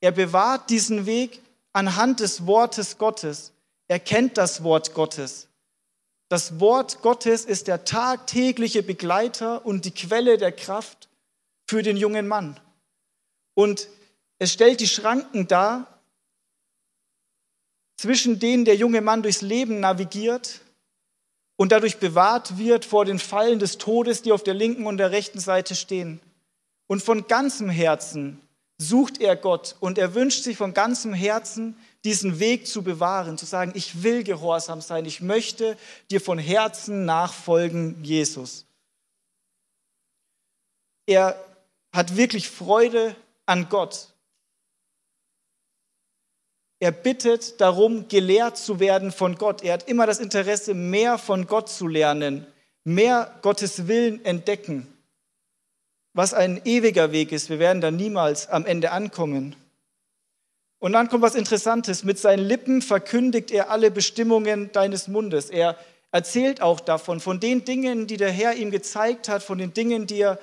Er 0.00 0.12
bewahrt 0.12 0.70
diesen 0.70 1.06
Weg 1.06 1.40
anhand 1.72 2.20
des 2.20 2.46
Wortes 2.46 2.98
Gottes. 2.98 3.52
Er 3.88 3.98
kennt 3.98 4.38
das 4.38 4.62
Wort 4.62 4.94
Gottes. 4.94 5.48
Das 6.28 6.60
Wort 6.60 7.02
Gottes 7.02 7.44
ist 7.44 7.66
der 7.66 7.84
tagtägliche 7.84 8.82
Begleiter 8.82 9.66
und 9.66 9.84
die 9.84 9.90
Quelle 9.90 10.38
der 10.38 10.52
Kraft 10.52 11.08
für 11.66 11.82
den 11.82 11.96
jungen 11.96 12.28
Mann. 12.28 12.60
Und 13.54 13.88
es 14.38 14.52
stellt 14.52 14.80
die 14.80 14.86
Schranken 14.86 15.48
dar, 15.48 16.00
zwischen 17.96 18.38
denen 18.38 18.64
der 18.64 18.76
junge 18.76 19.02
Mann 19.02 19.22
durchs 19.22 19.42
Leben 19.42 19.80
navigiert 19.80 20.60
und 21.56 21.72
dadurch 21.72 21.98
bewahrt 21.98 22.56
wird 22.56 22.86
vor 22.86 23.04
den 23.04 23.18
Fallen 23.18 23.58
des 23.58 23.76
Todes, 23.76 24.22
die 24.22 24.32
auf 24.32 24.42
der 24.42 24.54
linken 24.54 24.86
und 24.86 24.96
der 24.96 25.10
rechten 25.10 25.40
Seite 25.40 25.74
stehen. 25.74 26.20
Und 26.86 27.02
von 27.02 27.26
ganzem 27.26 27.68
Herzen 27.68 28.40
sucht 28.80 29.20
er 29.20 29.36
Gott 29.36 29.76
und 29.80 29.98
er 29.98 30.14
wünscht 30.14 30.42
sich 30.42 30.56
von 30.56 30.72
ganzem 30.72 31.12
Herzen, 31.12 31.76
diesen 32.02 32.40
Weg 32.40 32.66
zu 32.66 32.82
bewahren, 32.82 33.36
zu 33.36 33.44
sagen, 33.44 33.72
ich 33.74 34.02
will 34.02 34.24
gehorsam 34.24 34.80
sein, 34.80 35.04
ich 35.04 35.20
möchte 35.20 35.76
dir 36.10 36.20
von 36.20 36.38
Herzen 36.38 37.04
nachfolgen, 37.04 38.02
Jesus. 38.02 38.64
Er 41.06 41.38
hat 41.92 42.16
wirklich 42.16 42.48
Freude 42.48 43.14
an 43.44 43.68
Gott. 43.68 44.08
Er 46.78 46.92
bittet 46.92 47.60
darum, 47.60 48.08
gelehrt 48.08 48.56
zu 48.56 48.80
werden 48.80 49.12
von 49.12 49.34
Gott. 49.34 49.62
Er 49.62 49.74
hat 49.74 49.88
immer 49.88 50.06
das 50.06 50.20
Interesse, 50.20 50.72
mehr 50.72 51.18
von 51.18 51.46
Gott 51.46 51.68
zu 51.68 51.86
lernen, 51.86 52.46
mehr 52.84 53.38
Gottes 53.42 53.88
Willen 53.88 54.24
entdecken, 54.24 54.90
was 56.20 56.34
ein 56.34 56.60
ewiger 56.66 57.12
Weg 57.12 57.32
ist. 57.32 57.48
Wir 57.48 57.58
werden 57.58 57.80
da 57.80 57.90
niemals 57.90 58.46
am 58.46 58.66
Ende 58.66 58.90
ankommen. 58.90 59.56
Und 60.78 60.92
dann 60.92 61.08
kommt 61.08 61.22
was 61.22 61.34
Interessantes. 61.34 62.04
Mit 62.04 62.18
seinen 62.18 62.44
Lippen 62.44 62.82
verkündigt 62.82 63.50
er 63.50 63.70
alle 63.70 63.90
Bestimmungen 63.90 64.70
deines 64.72 65.08
Mundes. 65.08 65.48
Er 65.48 65.78
erzählt 66.12 66.60
auch 66.60 66.80
davon, 66.80 67.20
von 67.20 67.40
den 67.40 67.64
Dingen, 67.64 68.06
die 68.06 68.18
der 68.18 68.30
Herr 68.30 68.54
ihm 68.54 68.70
gezeigt 68.70 69.30
hat, 69.30 69.42
von 69.42 69.56
den 69.56 69.72
Dingen, 69.72 70.06
die 70.06 70.20
er 70.20 70.38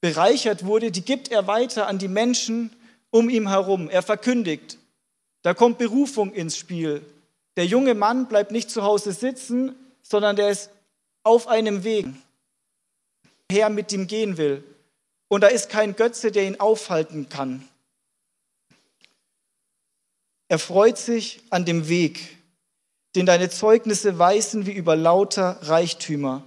bereichert 0.00 0.64
wurde, 0.64 0.90
die 0.90 1.04
gibt 1.04 1.30
er 1.30 1.46
weiter 1.46 1.86
an 1.86 1.98
die 1.98 2.08
Menschen 2.08 2.72
um 3.10 3.30
ihn 3.30 3.48
herum. 3.48 3.88
Er 3.88 4.02
verkündigt. 4.02 4.78
Da 5.42 5.54
kommt 5.54 5.78
Berufung 5.78 6.32
ins 6.32 6.56
Spiel. 6.56 7.02
Der 7.56 7.66
junge 7.66 7.94
Mann 7.94 8.26
bleibt 8.26 8.50
nicht 8.50 8.68
zu 8.68 8.82
Hause 8.82 9.12
sitzen, 9.12 9.76
sondern 10.02 10.34
der 10.34 10.50
ist 10.50 10.70
auf 11.22 11.46
einem 11.46 11.84
Weg, 11.84 12.06
der 13.48 13.58
Herr 13.60 13.70
mit 13.70 13.92
ihm 13.92 14.08
gehen 14.08 14.36
will. 14.38 14.64
Und 15.28 15.42
da 15.42 15.48
ist 15.48 15.68
kein 15.68 15.94
Götze, 15.94 16.32
der 16.32 16.44
ihn 16.44 16.58
aufhalten 16.58 17.28
kann. 17.28 17.66
Er 20.48 20.58
freut 20.58 20.96
sich 20.96 21.42
an 21.50 21.66
dem 21.66 21.88
Weg, 21.88 22.38
den 23.14 23.26
deine 23.26 23.50
Zeugnisse 23.50 24.18
weisen 24.18 24.66
wie 24.66 24.72
über 24.72 24.96
lauter 24.96 25.58
Reichtümer. 25.62 26.42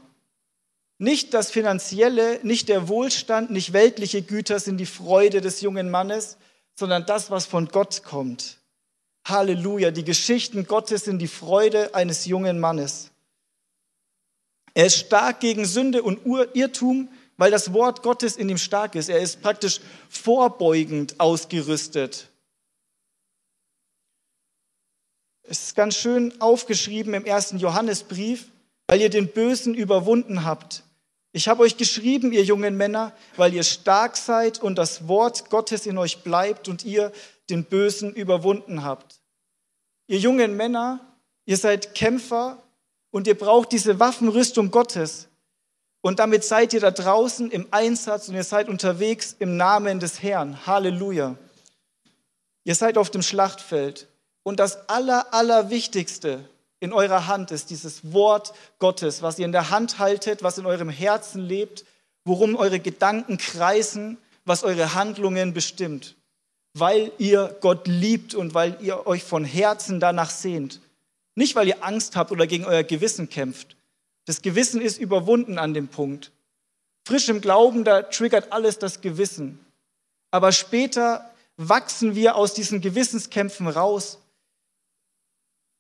Nicht 0.97 1.33
das 1.33 1.51
Finanzielle, 1.51 2.39
nicht 2.43 2.69
der 2.69 2.87
Wohlstand, 2.87 3.51
nicht 3.51 3.73
weltliche 3.73 4.21
Güter 4.21 4.59
sind 4.59 4.77
die 4.77 4.85
Freude 4.85 5.41
des 5.41 5.61
jungen 5.61 5.89
Mannes, 5.89 6.37
sondern 6.75 7.05
das, 7.05 7.29
was 7.29 7.45
von 7.45 7.67
Gott 7.67 8.03
kommt. 8.03 8.57
Halleluja, 9.25 9.91
die 9.91 10.03
Geschichten 10.03 10.65
Gottes 10.65 11.05
sind 11.05 11.19
die 11.19 11.27
Freude 11.27 11.93
eines 11.93 12.25
jungen 12.25 12.59
Mannes. 12.59 13.11
Er 14.73 14.87
ist 14.87 14.97
stark 14.97 15.39
gegen 15.41 15.65
Sünde 15.65 16.01
und 16.01 16.25
Irrtum, 16.53 17.09
weil 17.41 17.49
das 17.49 17.73
Wort 17.73 18.03
Gottes 18.03 18.37
in 18.37 18.49
ihm 18.49 18.59
stark 18.59 18.93
ist. 18.93 19.09
Er 19.09 19.19
ist 19.19 19.41
praktisch 19.41 19.81
vorbeugend 20.09 21.19
ausgerüstet. 21.19 22.29
Es 25.41 25.63
ist 25.63 25.75
ganz 25.75 25.95
schön 25.95 26.39
aufgeschrieben 26.39 27.15
im 27.15 27.25
ersten 27.25 27.57
Johannesbrief, 27.57 28.51
weil 28.85 29.01
ihr 29.01 29.09
den 29.09 29.27
Bösen 29.27 29.73
überwunden 29.73 30.45
habt. 30.45 30.83
Ich 31.31 31.47
habe 31.47 31.63
euch 31.63 31.77
geschrieben, 31.77 32.31
ihr 32.31 32.43
jungen 32.43 32.77
Männer, 32.77 33.11
weil 33.37 33.55
ihr 33.55 33.63
stark 33.63 34.17
seid 34.17 34.61
und 34.61 34.75
das 34.75 35.07
Wort 35.07 35.49
Gottes 35.49 35.87
in 35.87 35.97
euch 35.97 36.21
bleibt 36.21 36.67
und 36.67 36.85
ihr 36.85 37.11
den 37.49 37.65
Bösen 37.65 38.13
überwunden 38.13 38.83
habt. 38.83 39.19
Ihr 40.05 40.19
jungen 40.19 40.55
Männer, 40.55 40.99
ihr 41.45 41.57
seid 41.57 41.95
Kämpfer 41.95 42.61
und 43.09 43.25
ihr 43.25 43.35
braucht 43.35 43.71
diese 43.71 43.99
Waffenrüstung 43.99 44.69
Gottes. 44.69 45.27
Und 46.01 46.19
damit 46.19 46.43
seid 46.43 46.73
ihr 46.73 46.79
da 46.79 46.91
draußen 46.91 47.51
im 47.51 47.67
Einsatz 47.71 48.27
und 48.27 48.35
ihr 48.35 48.43
seid 48.43 48.69
unterwegs 48.69 49.35
im 49.37 49.55
Namen 49.55 49.99
des 49.99 50.23
Herrn. 50.23 50.65
Halleluja. 50.65 51.35
Ihr 52.63 52.75
seid 52.75 52.97
auf 52.97 53.11
dem 53.11 53.21
Schlachtfeld. 53.21 54.07
Und 54.43 54.59
das 54.59 54.89
Aller, 54.89 55.33
Allerwichtigste 55.33 56.43
in 56.79 56.93
eurer 56.93 57.27
Hand 57.27 57.51
ist 57.51 57.69
dieses 57.69 58.11
Wort 58.11 58.53
Gottes, 58.79 59.21
was 59.21 59.37
ihr 59.37 59.45
in 59.45 59.51
der 59.51 59.69
Hand 59.69 59.99
haltet, 59.99 60.41
was 60.41 60.57
in 60.57 60.65
eurem 60.65 60.89
Herzen 60.89 61.41
lebt, 61.41 61.85
worum 62.25 62.55
eure 62.55 62.79
Gedanken 62.79 63.37
kreisen, 63.37 64.17
was 64.45 64.63
eure 64.63 64.95
Handlungen 64.95 65.53
bestimmt, 65.53 66.15
weil 66.73 67.11
ihr 67.19 67.55
Gott 67.61 67.87
liebt 67.87 68.33
und 68.33 68.55
weil 68.55 68.77
ihr 68.81 69.05
euch 69.05 69.23
von 69.23 69.45
Herzen 69.45 69.99
danach 69.99 70.31
sehnt. 70.31 70.81
Nicht, 71.35 71.55
weil 71.55 71.67
ihr 71.67 71.83
Angst 71.83 72.15
habt 72.15 72.31
oder 72.31 72.47
gegen 72.47 72.65
euer 72.65 72.83
Gewissen 72.83 73.29
kämpft. 73.29 73.75
Das 74.25 74.41
Gewissen 74.41 74.81
ist 74.81 74.99
überwunden 74.99 75.57
an 75.57 75.73
dem 75.73 75.87
Punkt. 75.87 76.31
Frisch 77.07 77.29
im 77.29 77.41
Glauben, 77.41 77.83
da 77.83 78.03
triggert 78.03 78.51
alles 78.51 78.77
das 78.77 79.01
Gewissen. 79.01 79.59
Aber 80.31 80.51
später 80.51 81.33
wachsen 81.57 82.15
wir 82.15 82.35
aus 82.35 82.53
diesen 82.53 82.81
Gewissenskämpfen 82.81 83.67
raus. 83.67 84.19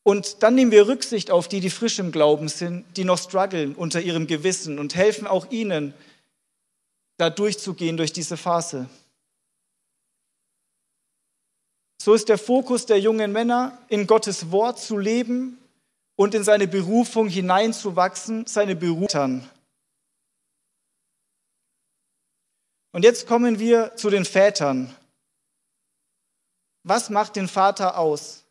Und 0.03 0.41
dann 0.41 0.55
nehmen 0.55 0.71
wir 0.71 0.87
Rücksicht 0.87 1.29
auf 1.29 1.47
die, 1.47 1.59
die 1.59 1.69
frisch 1.69 1.99
im 1.99 2.11
Glauben 2.11 2.47
sind, 2.47 2.85
die 2.97 3.03
noch 3.03 3.19
strugglen 3.19 3.75
unter 3.75 4.01
ihrem 4.01 4.25
Gewissen 4.25 4.79
und 4.79 4.95
helfen 4.95 5.27
auch 5.27 5.51
ihnen, 5.51 5.93
da 7.17 7.29
durchzugehen 7.29 7.97
durch 7.97 8.11
diese 8.11 8.35
Phase. 8.35 8.89
So 12.01 12.15
ist 12.15 12.29
der 12.29 12.39
Fokus 12.39 12.87
der 12.87 12.99
jungen 12.99 13.31
Männer, 13.31 13.77
in 13.89 14.07
Gottes 14.07 14.49
Wort 14.49 14.79
zu 14.79 14.97
leben 14.97 15.60
und 16.15 16.35
in 16.35 16.43
seine 16.43 16.67
Berufung 16.67 17.27
hineinzuwachsen, 17.27 18.45
seine 18.45 18.75
Berufung. 18.75 19.47
Und 22.91 23.03
jetzt 23.03 23.25
kommen 23.27 23.59
wir 23.59 23.95
zu 23.95 24.09
den 24.09 24.25
Vätern. 24.25 24.95
Was 26.83 27.09
macht 27.09 27.35
den 27.35 27.47
Vater 27.47 27.97
aus? 27.97 28.43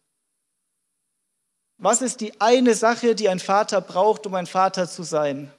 Was 1.78 2.02
ist 2.02 2.20
die 2.20 2.40
eine 2.40 2.74
Sache, 2.74 3.14
die 3.14 3.28
ein 3.28 3.40
Vater 3.40 3.80
braucht, 3.80 4.26
um 4.26 4.34
ein 4.34 4.46
Vater 4.46 4.88
zu 4.88 5.02
sein? 5.02 5.52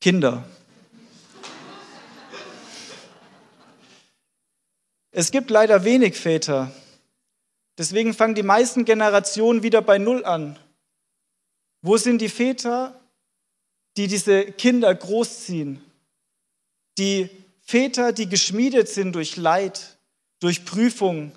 Kinder. 0.00 0.44
Es 5.10 5.30
gibt 5.30 5.50
leider 5.50 5.84
wenig 5.84 6.16
Väter. 6.16 6.70
Deswegen 7.78 8.14
fangen 8.14 8.34
die 8.34 8.42
meisten 8.42 8.84
Generationen 8.84 9.62
wieder 9.62 9.82
bei 9.82 9.98
Null 9.98 10.24
an. 10.24 10.58
Wo 11.82 11.96
sind 11.96 12.20
die 12.20 12.28
Väter, 12.28 12.98
die 13.96 14.06
diese 14.08 14.44
Kinder 14.44 14.94
großziehen? 14.94 15.82
Die 16.98 17.28
Väter, 17.60 18.12
die 18.12 18.28
geschmiedet 18.28 18.88
sind 18.88 19.12
durch 19.14 19.36
Leid, 19.36 19.98
durch 20.40 20.64
Prüfungen, 20.64 21.32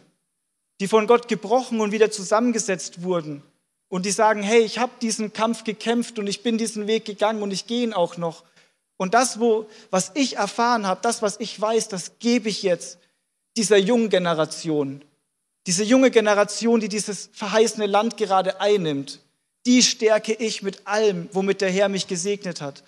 die 0.79 0.87
von 0.87 1.07
Gott 1.07 1.27
gebrochen 1.27 1.81
und 1.81 1.91
wieder 1.91 2.11
zusammengesetzt 2.11 3.03
wurden 3.03 3.43
und 3.89 4.05
die 4.05 4.11
sagen, 4.11 4.41
hey, 4.41 4.61
ich 4.61 4.79
habe 4.79 4.93
diesen 5.01 5.33
Kampf 5.33 5.63
gekämpft 5.63 6.19
und 6.19 6.27
ich 6.27 6.43
bin 6.43 6.57
diesen 6.57 6.87
Weg 6.87 7.05
gegangen 7.05 7.41
und 7.41 7.51
ich 7.51 7.67
gehe 7.67 7.83
ihn 7.83 7.93
auch 7.93 8.17
noch. 8.17 8.43
Und 8.97 9.13
das, 9.13 9.39
wo, 9.39 9.67
was 9.89 10.11
ich 10.13 10.37
erfahren 10.37 10.85
habe, 10.85 11.01
das, 11.01 11.21
was 11.21 11.39
ich 11.39 11.59
weiß, 11.59 11.87
das 11.87 12.19
gebe 12.19 12.49
ich 12.49 12.63
jetzt 12.63 12.99
dieser 13.57 13.77
jungen 13.77 14.09
Generation. 14.09 15.01
Diese 15.67 15.83
junge 15.83 16.11
Generation, 16.11 16.79
die 16.79 16.89
dieses 16.89 17.29
verheißene 17.33 17.85
Land 17.85 18.17
gerade 18.17 18.61
einnimmt, 18.61 19.19
die 19.65 19.83
stärke 19.83 20.33
ich 20.33 20.63
mit 20.63 20.87
allem, 20.87 21.29
womit 21.33 21.61
der 21.61 21.69
Herr 21.69 21.89
mich 21.89 22.07
gesegnet 22.07 22.61
hat. 22.61 22.83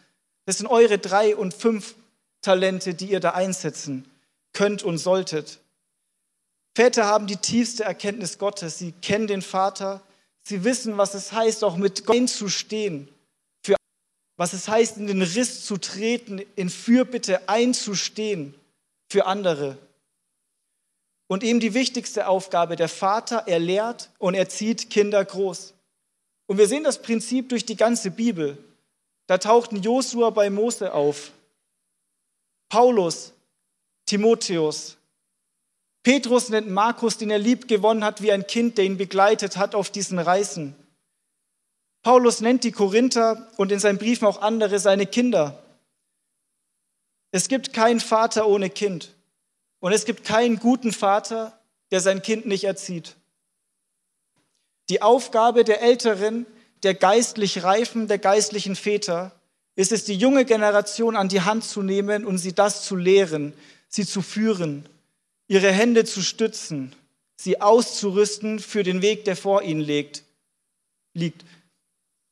Das 0.45 0.57
sind 0.57 0.67
eure 0.67 0.97
drei 0.97 1.35
und 1.35 1.53
fünf 1.53 1.95
Talente, 2.41 2.93
die 2.93 3.11
ihr 3.11 3.19
da 3.19 3.31
einsetzen 3.31 4.09
könnt 4.53 4.83
und 4.83 4.97
solltet. 4.97 5.59
Väter 6.75 7.05
haben 7.05 7.27
die 7.27 7.37
tiefste 7.37 7.83
Erkenntnis 7.83 8.37
Gottes. 8.37 8.79
Sie 8.79 8.93
kennen 9.01 9.27
den 9.27 9.41
Vater. 9.41 10.01
Sie 10.43 10.63
wissen, 10.63 10.97
was 10.97 11.13
es 11.13 11.33
heißt, 11.33 11.63
auch 11.63 11.75
mit 11.75 12.05
Gott 12.05 12.15
einzustehen 12.15 13.09
was 14.41 14.53
es 14.53 14.67
heißt, 14.67 14.97
in 14.97 15.05
den 15.05 15.21
Riss 15.21 15.65
zu 15.65 15.77
treten, 15.77 16.41
in 16.55 16.71
Fürbitte 16.71 17.47
einzustehen 17.47 18.55
für 19.07 19.27
andere. 19.27 19.77
Und 21.31 21.45
eben 21.45 21.61
die 21.61 21.73
wichtigste 21.73 22.27
Aufgabe, 22.27 22.75
der 22.75 22.89
Vater, 22.89 23.43
er 23.47 23.57
lehrt 23.57 24.09
und 24.19 24.33
er 24.33 24.49
zieht 24.49 24.89
Kinder 24.89 25.23
groß. 25.23 25.73
Und 26.45 26.57
wir 26.57 26.67
sehen 26.67 26.83
das 26.83 27.01
Prinzip 27.01 27.47
durch 27.47 27.65
die 27.65 27.77
ganze 27.77 28.11
Bibel. 28.11 28.57
Da 29.27 29.37
tauchten 29.37 29.77
Josua 29.81 30.31
bei 30.31 30.49
Mose 30.49 30.93
auf, 30.93 31.31
Paulus, 32.67 33.31
Timotheus, 34.05 34.97
Petrus 36.03 36.49
nennt 36.49 36.69
Markus, 36.69 37.17
den 37.17 37.29
er 37.29 37.39
lieb 37.39 37.69
gewonnen 37.69 38.03
hat, 38.03 38.21
wie 38.21 38.33
ein 38.33 38.45
Kind, 38.45 38.77
der 38.77 38.83
ihn 38.83 38.97
begleitet 38.97 39.55
hat 39.55 39.73
auf 39.73 39.89
diesen 39.89 40.19
Reisen. 40.19 40.75
Paulus 42.03 42.41
nennt 42.41 42.65
die 42.65 42.73
Korinther 42.73 43.49
und 43.55 43.71
in 43.71 43.79
seinen 43.79 43.99
Briefen 43.99 44.25
auch 44.27 44.41
andere 44.41 44.79
seine 44.79 45.05
Kinder. 45.05 45.63
Es 47.31 47.47
gibt 47.47 47.71
keinen 47.71 48.01
Vater 48.01 48.47
ohne 48.47 48.69
Kind. 48.69 49.13
Und 49.81 49.91
es 49.91 50.05
gibt 50.05 50.23
keinen 50.23 50.59
guten 50.59 50.93
Vater, 50.93 51.59
der 51.91 51.99
sein 51.99 52.21
Kind 52.21 52.45
nicht 52.45 52.63
erzieht. 52.63 53.17
Die 54.89 55.01
Aufgabe 55.01 55.65
der 55.65 55.81
Älteren, 55.81 56.45
der 56.83 56.93
geistlich 56.93 57.63
Reifen, 57.63 58.07
der 58.07 58.17
geistlichen 58.17 58.77
Väter, 58.77 59.33
ist 59.75 59.91
es, 59.91 60.05
die 60.05 60.15
junge 60.15 60.45
Generation 60.45 61.17
an 61.17 61.27
die 61.27 61.41
Hand 61.41 61.65
zu 61.65 61.81
nehmen 61.81 62.25
und 62.25 62.37
sie 62.37 62.53
das 62.53 62.85
zu 62.85 62.95
lehren, 62.95 63.53
sie 63.89 64.05
zu 64.05 64.21
führen, 64.21 64.87
ihre 65.49 65.71
Hände 65.71 66.05
zu 66.05 66.21
stützen, 66.21 66.95
sie 67.35 67.59
auszurüsten 67.59 68.59
für 68.59 68.83
den 68.83 69.01
Weg, 69.01 69.25
der 69.25 69.35
vor 69.35 69.63
ihnen 69.63 69.81
liegt. 69.81 70.23
liegt 71.13 71.43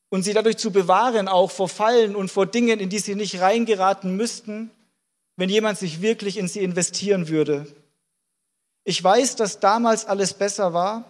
und 0.10 0.24
sie 0.24 0.34
dadurch 0.34 0.58
zu 0.58 0.72
bewahren, 0.72 1.28
auch 1.28 1.52
vor 1.52 1.70
Fallen 1.70 2.16
und 2.16 2.30
vor 2.30 2.46
Dingen, 2.46 2.80
in 2.80 2.90
die 2.90 3.00
sie 3.00 3.16
nicht 3.16 3.40
reingeraten 3.40 4.16
müssten, 4.16 4.72
wenn 5.40 5.50
jemand 5.50 5.80
sich 5.80 6.02
wirklich 6.02 6.36
in 6.36 6.50
sie 6.50 6.60
investieren 6.60 7.30
würde. 7.30 7.66
Ich 8.84 9.02
weiß, 9.02 9.38
dass 9.38 9.62
damals 9.62 10.04
alles 10.04 10.34
besser 10.34 10.74
war, 10.74 11.10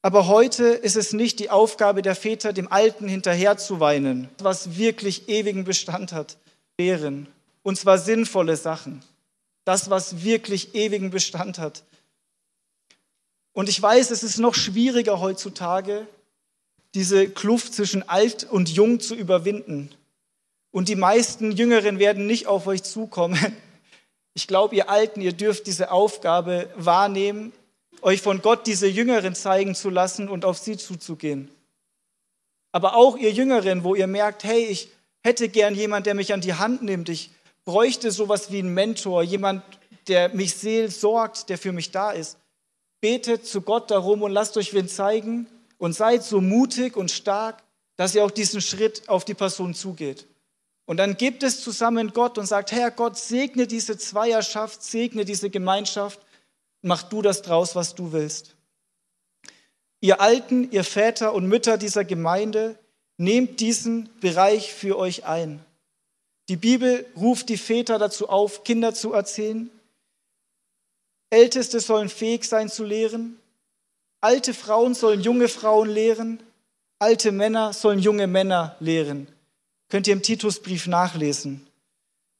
aber 0.00 0.26
heute 0.26 0.64
ist 0.64 0.96
es 0.96 1.12
nicht 1.12 1.38
die 1.38 1.50
Aufgabe 1.50 2.00
der 2.00 2.16
Väter, 2.16 2.54
dem 2.54 2.72
Alten 2.72 3.08
hinterher 3.08 3.58
zu 3.58 3.78
weinen, 3.78 4.30
was 4.38 4.78
wirklich 4.78 5.28
ewigen 5.28 5.64
Bestand 5.64 6.12
hat, 6.12 6.38
wären. 6.78 7.26
Und 7.62 7.76
zwar 7.76 7.98
sinnvolle 7.98 8.56
Sachen. 8.56 9.02
Das, 9.66 9.90
was 9.90 10.24
wirklich 10.24 10.74
ewigen 10.74 11.10
Bestand 11.10 11.58
hat. 11.58 11.84
Und 13.52 13.68
ich 13.68 13.80
weiß, 13.80 14.10
es 14.12 14.22
ist 14.22 14.38
noch 14.38 14.54
schwieriger 14.54 15.20
heutzutage, 15.20 16.06
diese 16.94 17.28
Kluft 17.28 17.74
zwischen 17.74 18.08
alt 18.08 18.44
und 18.44 18.70
jung 18.70 18.98
zu 18.98 19.14
überwinden. 19.14 19.90
Und 20.72 20.88
die 20.88 20.96
meisten 20.96 21.52
Jüngeren 21.52 21.98
werden 21.98 22.26
nicht 22.26 22.48
auf 22.48 22.66
euch 22.66 22.82
zukommen. 22.82 23.38
Ich 24.34 24.46
glaube, 24.46 24.74
ihr 24.74 24.88
Alten, 24.88 25.20
ihr 25.20 25.34
dürft 25.34 25.66
diese 25.66 25.90
Aufgabe 25.90 26.70
wahrnehmen, 26.74 27.52
euch 28.00 28.22
von 28.22 28.40
Gott 28.40 28.66
diese 28.66 28.86
Jüngeren 28.86 29.34
zeigen 29.34 29.74
zu 29.74 29.90
lassen 29.90 30.28
und 30.28 30.44
auf 30.44 30.58
sie 30.58 30.76
zuzugehen. 30.76 31.50
Aber 32.72 32.96
auch 32.96 33.18
ihr 33.18 33.30
Jüngeren, 33.30 33.84
wo 33.84 33.94
ihr 33.94 34.06
merkt, 34.06 34.44
hey, 34.44 34.64
ich 34.64 34.88
hätte 35.22 35.50
gern 35.50 35.74
jemand, 35.74 36.06
der 36.06 36.14
mich 36.14 36.32
an 36.32 36.40
die 36.40 36.54
Hand 36.54 36.82
nimmt. 36.82 37.10
Ich 37.10 37.30
bräuchte 37.66 38.10
sowas 38.10 38.50
wie 38.50 38.60
einen 38.60 38.72
Mentor, 38.72 39.22
jemand, 39.22 39.62
der 40.08 40.30
mich 40.30 40.54
seelsorgt, 40.54 41.50
der 41.50 41.58
für 41.58 41.72
mich 41.72 41.90
da 41.90 42.10
ist. 42.10 42.38
Betet 43.02 43.46
zu 43.46 43.60
Gott 43.60 43.90
darum 43.90 44.22
und 44.22 44.32
lasst 44.32 44.56
euch 44.56 44.72
wen 44.72 44.88
zeigen, 44.88 45.46
und 45.82 45.94
seid 45.94 46.22
so 46.22 46.40
mutig 46.40 46.96
und 46.96 47.10
stark, 47.10 47.60
dass 47.96 48.14
ihr 48.14 48.24
auch 48.24 48.30
diesen 48.30 48.60
Schritt 48.60 49.08
auf 49.08 49.24
die 49.24 49.34
Person 49.34 49.74
zugeht. 49.74 50.28
Und 50.84 50.96
dann 50.96 51.16
gebt 51.16 51.42
es 51.42 51.62
zusammen 51.62 52.12
Gott 52.12 52.38
und 52.38 52.46
sagt, 52.46 52.72
Herr 52.72 52.90
Gott, 52.90 53.16
segne 53.16 53.66
diese 53.66 53.96
Zweierschaft, 53.96 54.82
segne 54.82 55.24
diese 55.24 55.48
Gemeinschaft, 55.48 56.20
mach 56.82 57.02
du 57.04 57.22
das 57.22 57.42
draus, 57.42 57.76
was 57.76 57.94
du 57.94 58.12
willst. 58.12 58.56
Ihr 60.00 60.20
Alten, 60.20 60.70
ihr 60.72 60.82
Väter 60.82 61.32
und 61.32 61.46
Mütter 61.46 61.78
dieser 61.78 62.04
Gemeinde, 62.04 62.76
nehmt 63.16 63.60
diesen 63.60 64.10
Bereich 64.20 64.72
für 64.72 64.98
euch 64.98 65.24
ein. 65.24 65.64
Die 66.48 66.56
Bibel 66.56 67.06
ruft 67.16 67.48
die 67.48 67.56
Väter 67.56 67.98
dazu 67.98 68.28
auf, 68.28 68.64
Kinder 68.64 68.94
zu 68.94 69.12
erzählen. 69.12 69.70
Älteste 71.30 71.78
sollen 71.78 72.08
fähig 72.08 72.44
sein 72.44 72.68
zu 72.68 72.84
lehren. 72.84 73.38
Alte 74.20 74.54
Frauen 74.54 74.94
sollen 74.94 75.20
junge 75.20 75.48
Frauen 75.48 75.88
lehren, 75.88 76.42
alte 76.98 77.32
Männer 77.32 77.72
sollen 77.72 77.98
junge 77.98 78.26
Männer 78.26 78.76
lehren. 78.80 79.28
Könnt 79.92 80.06
ihr 80.06 80.14
im 80.14 80.22
Titusbrief 80.22 80.86
nachlesen. 80.86 81.66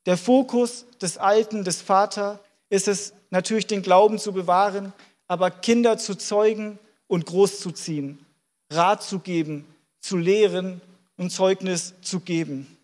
Der 0.07 0.17
Fokus 0.17 0.87
des 1.03 1.19
Alten, 1.19 1.65
des 1.65 1.83
Vater, 1.83 2.41
ist 2.71 2.89
es 2.89 3.13
natürlich, 3.29 3.67
den 3.67 3.83
Glauben 3.83 4.19
zu 4.19 4.33
bewahren, 4.33 4.95
aber 5.29 5.51
Kinder 5.51 5.99
zu 5.99 6.15
zeugen 6.15 6.79
und 7.09 7.27
großzuziehen, 7.27 8.25
Rat 8.71 9.03
zu 9.03 9.19
geben, 9.19 9.67
zu 10.01 10.17
lehren 10.17 10.81
und 11.19 11.29
Zeugnis 11.29 11.93
zu 12.01 12.21
geben. 12.21 12.75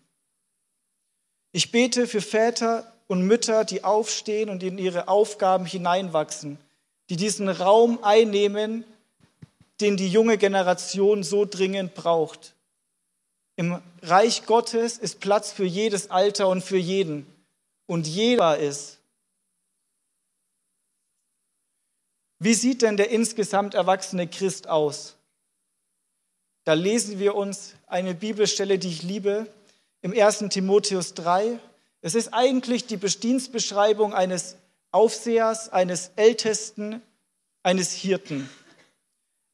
Ich 1.51 1.71
bete 1.71 2.05
für 2.05 2.21
Väter, 2.21 2.93
und 3.07 3.23
Mütter, 3.23 3.65
die 3.65 3.83
aufstehen 3.83 4.51
und 4.51 4.61
in 4.61 4.77
ihre 4.77 5.07
Aufgaben 5.07 5.65
hineinwachsen, 5.65 6.59
die 7.09 7.15
diesen 7.15 7.49
Raum 7.49 8.03
einnehmen, 8.03 8.83
den 9.81 9.97
die 9.97 10.09
junge 10.09 10.37
Generation 10.37 11.23
so 11.23 11.45
dringend 11.45 11.95
braucht. 11.95 12.53
Im 13.59 13.81
Reich 14.03 14.45
Gottes 14.45 14.97
ist 14.97 15.19
Platz 15.19 15.51
für 15.51 15.65
jedes 15.65 16.09
Alter 16.09 16.47
und 16.47 16.61
für 16.63 16.77
jeden. 16.77 17.25
Und 17.87 18.07
jeder 18.07 18.57
ist. 18.57 18.99
Wie 22.39 22.53
sieht 22.53 22.83
denn 22.83 22.95
der 22.95 23.09
insgesamt 23.09 23.73
erwachsene 23.73 24.29
Christ 24.29 24.69
aus? 24.69 25.17
Da 26.63 26.71
lesen 26.71 27.19
wir 27.19 27.35
uns 27.35 27.73
eine 27.85 28.15
Bibelstelle, 28.15 28.79
die 28.79 28.87
ich 28.87 29.03
liebe, 29.03 29.45
im 30.01 30.13
1. 30.13 30.45
Timotheus 30.47 31.13
3. 31.15 31.59
Es 31.99 32.15
ist 32.15 32.33
eigentlich 32.33 32.85
die 32.85 32.95
Dienstbeschreibung 32.95 34.13
eines 34.13 34.55
Aufsehers, 34.91 35.67
eines 35.67 36.11
Ältesten, 36.15 37.01
eines 37.63 37.91
Hirten. 37.91 38.49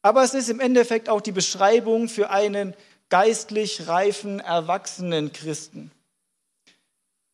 Aber 0.02 0.22
es 0.22 0.34
ist 0.34 0.48
im 0.48 0.60
Endeffekt 0.60 1.08
auch 1.08 1.20
die 1.20 1.32
Beschreibung 1.32 2.08
für 2.08 2.30
einen 2.30 2.76
geistlich 3.08 3.88
reifen, 3.88 4.40
erwachsenen 4.40 5.32
Christen. 5.32 5.90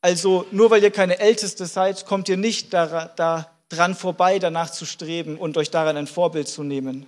Also 0.01 0.47
nur 0.51 0.71
weil 0.71 0.83
ihr 0.83 0.91
keine 0.91 1.19
Älteste 1.21 1.67
seid, 1.67 2.07
kommt 2.07 2.29
ihr 2.29 2.37
nicht 2.37 2.73
daran 2.75 3.11
da 3.17 3.49
vorbei, 3.95 4.39
danach 4.39 4.71
zu 4.71 4.85
streben 4.85 5.39
und 5.39 5.57
euch 5.57 5.71
daran 5.71 5.97
ein 5.97 6.07
Vorbild 6.07 6.49
zu 6.49 6.63
nehmen. 6.63 7.07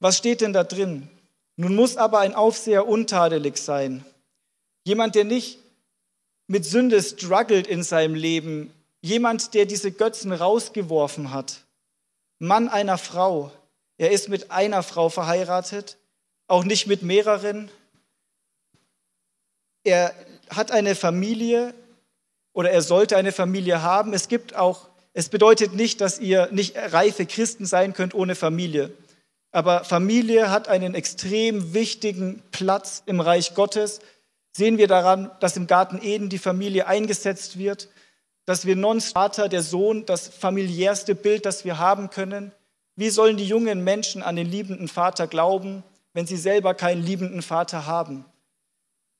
Was 0.00 0.16
steht 0.16 0.40
denn 0.40 0.52
da 0.52 0.64
drin? 0.64 1.08
Nun 1.56 1.76
muss 1.76 1.96
aber 1.96 2.20
ein 2.20 2.34
Aufseher 2.34 2.88
untadelig 2.88 3.58
sein. 3.58 4.04
Jemand, 4.84 5.14
der 5.14 5.24
nicht 5.24 5.58
mit 6.46 6.64
Sünde 6.64 7.02
struggelt 7.02 7.66
in 7.66 7.82
seinem 7.82 8.14
Leben. 8.14 8.72
Jemand, 9.02 9.54
der 9.54 9.66
diese 9.66 9.92
Götzen 9.92 10.32
rausgeworfen 10.32 11.32
hat. 11.32 11.60
Mann 12.38 12.68
einer 12.68 12.98
Frau. 12.98 13.52
Er 13.98 14.10
ist 14.10 14.30
mit 14.30 14.50
einer 14.50 14.82
Frau 14.82 15.10
verheiratet, 15.10 15.98
auch 16.50 16.64
nicht 16.64 16.86
mit 16.88 17.02
mehreren. 17.02 17.70
Er 19.84 20.12
hat 20.50 20.72
eine 20.72 20.96
Familie 20.96 21.74
oder 22.52 22.70
er 22.70 22.82
sollte 22.82 23.16
eine 23.16 23.32
Familie 23.32 23.82
haben. 23.82 24.12
Es 24.12 24.26
gibt 24.26 24.56
auch, 24.56 24.88
es 25.12 25.28
bedeutet 25.28 25.74
nicht, 25.74 26.00
dass 26.00 26.18
ihr 26.18 26.48
nicht 26.50 26.76
reife 26.76 27.24
Christen 27.24 27.66
sein 27.66 27.92
könnt 27.92 28.14
ohne 28.14 28.34
Familie. 28.34 28.92
Aber 29.52 29.84
Familie 29.84 30.50
hat 30.50 30.68
einen 30.68 30.94
extrem 30.94 31.72
wichtigen 31.72 32.42
Platz 32.50 33.04
im 33.06 33.20
Reich 33.20 33.54
Gottes. 33.54 34.00
Sehen 34.52 34.76
wir 34.76 34.88
daran, 34.88 35.30
dass 35.38 35.56
im 35.56 35.68
Garten 35.68 36.00
Eden 36.02 36.28
die 36.28 36.38
Familie 36.38 36.88
eingesetzt 36.88 37.58
wird, 37.58 37.88
dass 38.44 38.66
wir 38.66 38.74
non 38.74 39.00
Vater, 39.00 39.48
der 39.48 39.62
Sohn, 39.62 40.04
das 40.04 40.26
familiärste 40.26 41.14
Bild, 41.14 41.46
das 41.46 41.64
wir 41.64 41.78
haben 41.78 42.10
können. 42.10 42.50
Wie 42.96 43.10
sollen 43.10 43.36
die 43.36 43.46
jungen 43.46 43.84
Menschen 43.84 44.22
an 44.22 44.34
den 44.34 44.50
liebenden 44.50 44.88
Vater 44.88 45.28
glauben, 45.28 45.84
wenn 46.12 46.26
sie 46.26 46.36
selber 46.36 46.74
keinen 46.74 47.02
liebenden 47.02 47.42
Vater 47.42 47.86
haben? 47.86 48.24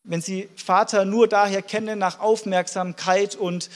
Wenn 0.03 0.21
sie 0.21 0.49
Vater 0.57 1.05
nur 1.05 1.29
daher 1.29 1.63
kennen, 1.63 1.99
nach 1.99 2.21
Aufmerksamkeit 2.21 3.37
und 3.37 3.71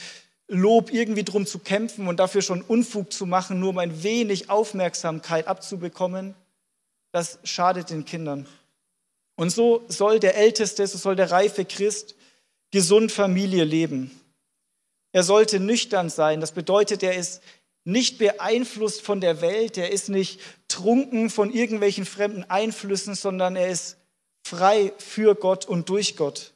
Lob 0.47 0.91
irgendwie 0.91 1.23
drum 1.23 1.45
zu 1.45 1.59
kämpfen 1.59 2.07
und 2.07 2.19
dafür 2.19 2.41
schon 2.41 2.61
Unfug 2.61 3.11
zu 3.11 3.25
machen, 3.25 3.59
nur 3.59 3.69
um 3.71 3.77
ein 3.79 4.03
wenig 4.03 4.49
Aufmerksamkeit 4.49 5.47
abzubekommen, 5.47 6.35
das 7.11 7.39
schadet 7.43 7.89
den 7.89 8.05
Kindern. 8.05 8.47
Und 9.35 9.49
so 9.49 9.83
soll 9.87 10.19
der 10.19 10.35
Älteste, 10.35 10.85
so 10.85 10.97
soll 10.97 11.15
der 11.15 11.31
reife 11.31 11.65
Christ 11.65 12.15
gesund 12.71 13.11
Familie 13.11 13.63
leben. 13.63 14.11
Er 15.11 15.23
sollte 15.23 15.59
nüchtern 15.59 16.09
sein. 16.09 16.41
Das 16.41 16.51
bedeutet, 16.51 17.01
er 17.01 17.15
ist 17.15 17.41
nicht 17.85 18.17
beeinflusst 18.17 19.01
von 19.01 19.21
der 19.21 19.41
Welt, 19.41 19.77
er 19.77 19.91
ist 19.91 20.09
nicht 20.09 20.41
trunken 20.67 21.29
von 21.29 21.53
irgendwelchen 21.53 22.05
fremden 22.05 22.43
Einflüssen, 22.43 23.15
sondern 23.15 23.55
er 23.55 23.69
ist 23.69 23.97
frei 24.43 24.91
für 24.97 25.35
Gott 25.35 25.65
und 25.65 25.87
durch 25.87 26.17
Gott. 26.17 26.51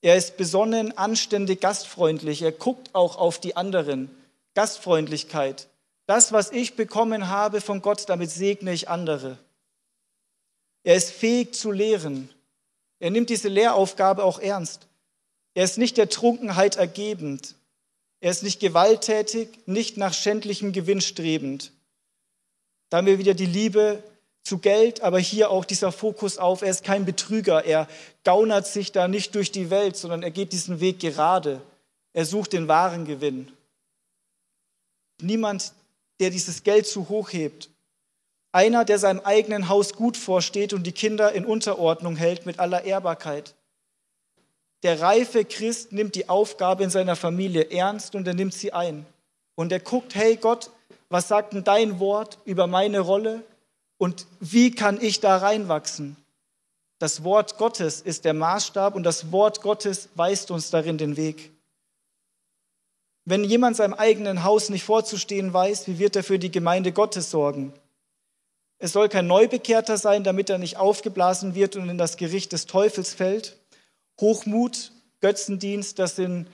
Er 0.00 0.16
ist 0.16 0.36
besonnen, 0.36 0.96
anständig, 0.96 1.60
gastfreundlich. 1.60 2.42
Er 2.42 2.52
guckt 2.52 2.94
auch 2.94 3.16
auf 3.16 3.40
die 3.40 3.56
anderen. 3.56 4.10
Gastfreundlichkeit. 4.54 5.68
Das, 6.06 6.32
was 6.32 6.52
ich 6.52 6.76
bekommen 6.76 7.28
habe 7.28 7.60
von 7.60 7.82
Gott, 7.82 8.08
damit 8.08 8.30
segne 8.30 8.72
ich 8.72 8.88
andere. 8.88 9.38
Er 10.84 10.94
ist 10.94 11.10
fähig 11.10 11.54
zu 11.54 11.72
lehren. 11.72 12.30
Er 13.00 13.10
nimmt 13.10 13.28
diese 13.28 13.48
Lehraufgabe 13.48 14.22
auch 14.22 14.38
ernst. 14.38 14.86
Er 15.54 15.64
ist 15.64 15.78
nicht 15.78 15.96
der 15.96 16.08
Trunkenheit 16.08 16.76
ergebend. 16.76 17.56
Er 18.20 18.30
ist 18.30 18.42
nicht 18.42 18.60
gewalttätig, 18.60 19.48
nicht 19.66 19.96
nach 19.96 20.12
schändlichem 20.12 20.72
Gewinn 20.72 21.00
strebend. 21.00 21.72
Da 22.90 22.98
haben 22.98 23.06
wir 23.06 23.18
wieder 23.18 23.34
die 23.34 23.46
Liebe 23.46 24.02
zu 24.42 24.58
Geld, 24.58 25.02
aber 25.02 25.18
hier 25.18 25.50
auch 25.50 25.64
dieser 25.64 25.92
Fokus 25.92 26.38
auf, 26.38 26.62
er 26.62 26.70
ist 26.70 26.82
kein 26.82 27.04
Betrüger, 27.04 27.64
er 27.64 27.86
gaunert 28.24 28.66
sich 28.66 28.92
da 28.92 29.06
nicht 29.06 29.34
durch 29.34 29.52
die 29.52 29.70
Welt, 29.70 29.96
sondern 29.96 30.22
er 30.22 30.30
geht 30.30 30.52
diesen 30.52 30.80
Weg 30.80 31.00
gerade. 31.00 31.60
Er 32.14 32.24
sucht 32.24 32.54
den 32.54 32.66
wahren 32.66 33.04
Gewinn. 33.04 33.52
Niemand, 35.20 35.72
der 36.18 36.30
dieses 36.30 36.62
Geld 36.62 36.86
zu 36.86 37.08
hoch 37.08 37.32
hebt, 37.32 37.68
einer, 38.52 38.84
der 38.84 38.98
seinem 38.98 39.20
eigenen 39.20 39.68
Haus 39.68 39.92
gut 39.92 40.16
vorsteht 40.16 40.72
und 40.72 40.84
die 40.84 40.92
Kinder 40.92 41.32
in 41.32 41.44
Unterordnung 41.44 42.16
hält 42.16 42.46
mit 42.46 42.58
aller 42.58 42.84
Ehrbarkeit. 42.84 43.54
Der 44.82 45.00
reife 45.00 45.44
Christ 45.44 45.92
nimmt 45.92 46.14
die 46.14 46.28
Aufgabe 46.28 46.84
in 46.84 46.90
seiner 46.90 47.16
Familie 47.16 47.70
ernst 47.70 48.14
und 48.14 48.26
er 48.26 48.34
nimmt 48.34 48.54
sie 48.54 48.72
ein. 48.72 49.06
Und 49.56 49.72
er 49.72 49.80
guckt, 49.80 50.14
hey 50.14 50.36
Gott, 50.36 50.70
was 51.08 51.28
sagt 51.28 51.52
denn 51.52 51.64
dein 51.64 51.98
Wort 51.98 52.38
über 52.44 52.66
meine 52.66 53.00
Rolle 53.00 53.42
und 53.98 54.26
wie 54.40 54.70
kann 54.70 55.00
ich 55.00 55.20
da 55.20 55.36
reinwachsen? 55.38 56.16
Das 57.00 57.24
Wort 57.24 57.58
Gottes 57.58 58.00
ist 58.00 58.24
der 58.24 58.34
Maßstab 58.34 58.94
und 58.94 59.04
das 59.04 59.30
Wort 59.32 59.62
Gottes 59.62 60.08
weist 60.14 60.50
uns 60.50 60.70
darin 60.70 60.98
den 60.98 61.16
Weg. 61.16 61.50
Wenn 63.24 63.44
jemand 63.44 63.76
seinem 63.76 63.94
eigenen 63.94 64.42
Haus 64.42 64.68
nicht 64.68 64.84
vorzustehen 64.84 65.52
weiß, 65.52 65.86
wie 65.86 65.98
wird 65.98 66.16
er 66.16 66.24
für 66.24 66.38
die 66.38 66.50
Gemeinde 66.50 66.92
Gottes 66.92 67.30
sorgen? 67.30 67.72
Es 68.78 68.92
soll 68.92 69.08
kein 69.08 69.26
Neubekehrter 69.26 69.96
sein, 69.98 70.24
damit 70.24 70.50
er 70.50 70.58
nicht 70.58 70.76
aufgeblasen 70.76 71.54
wird 71.54 71.76
und 71.76 71.88
in 71.88 71.98
das 71.98 72.16
Gericht 72.16 72.52
des 72.52 72.66
Teufels 72.66 73.12
fällt. 73.12 73.56
Hochmut, 74.20 74.92
Götzendienst, 75.20 75.98
das 75.98 76.16
sind 76.16 76.48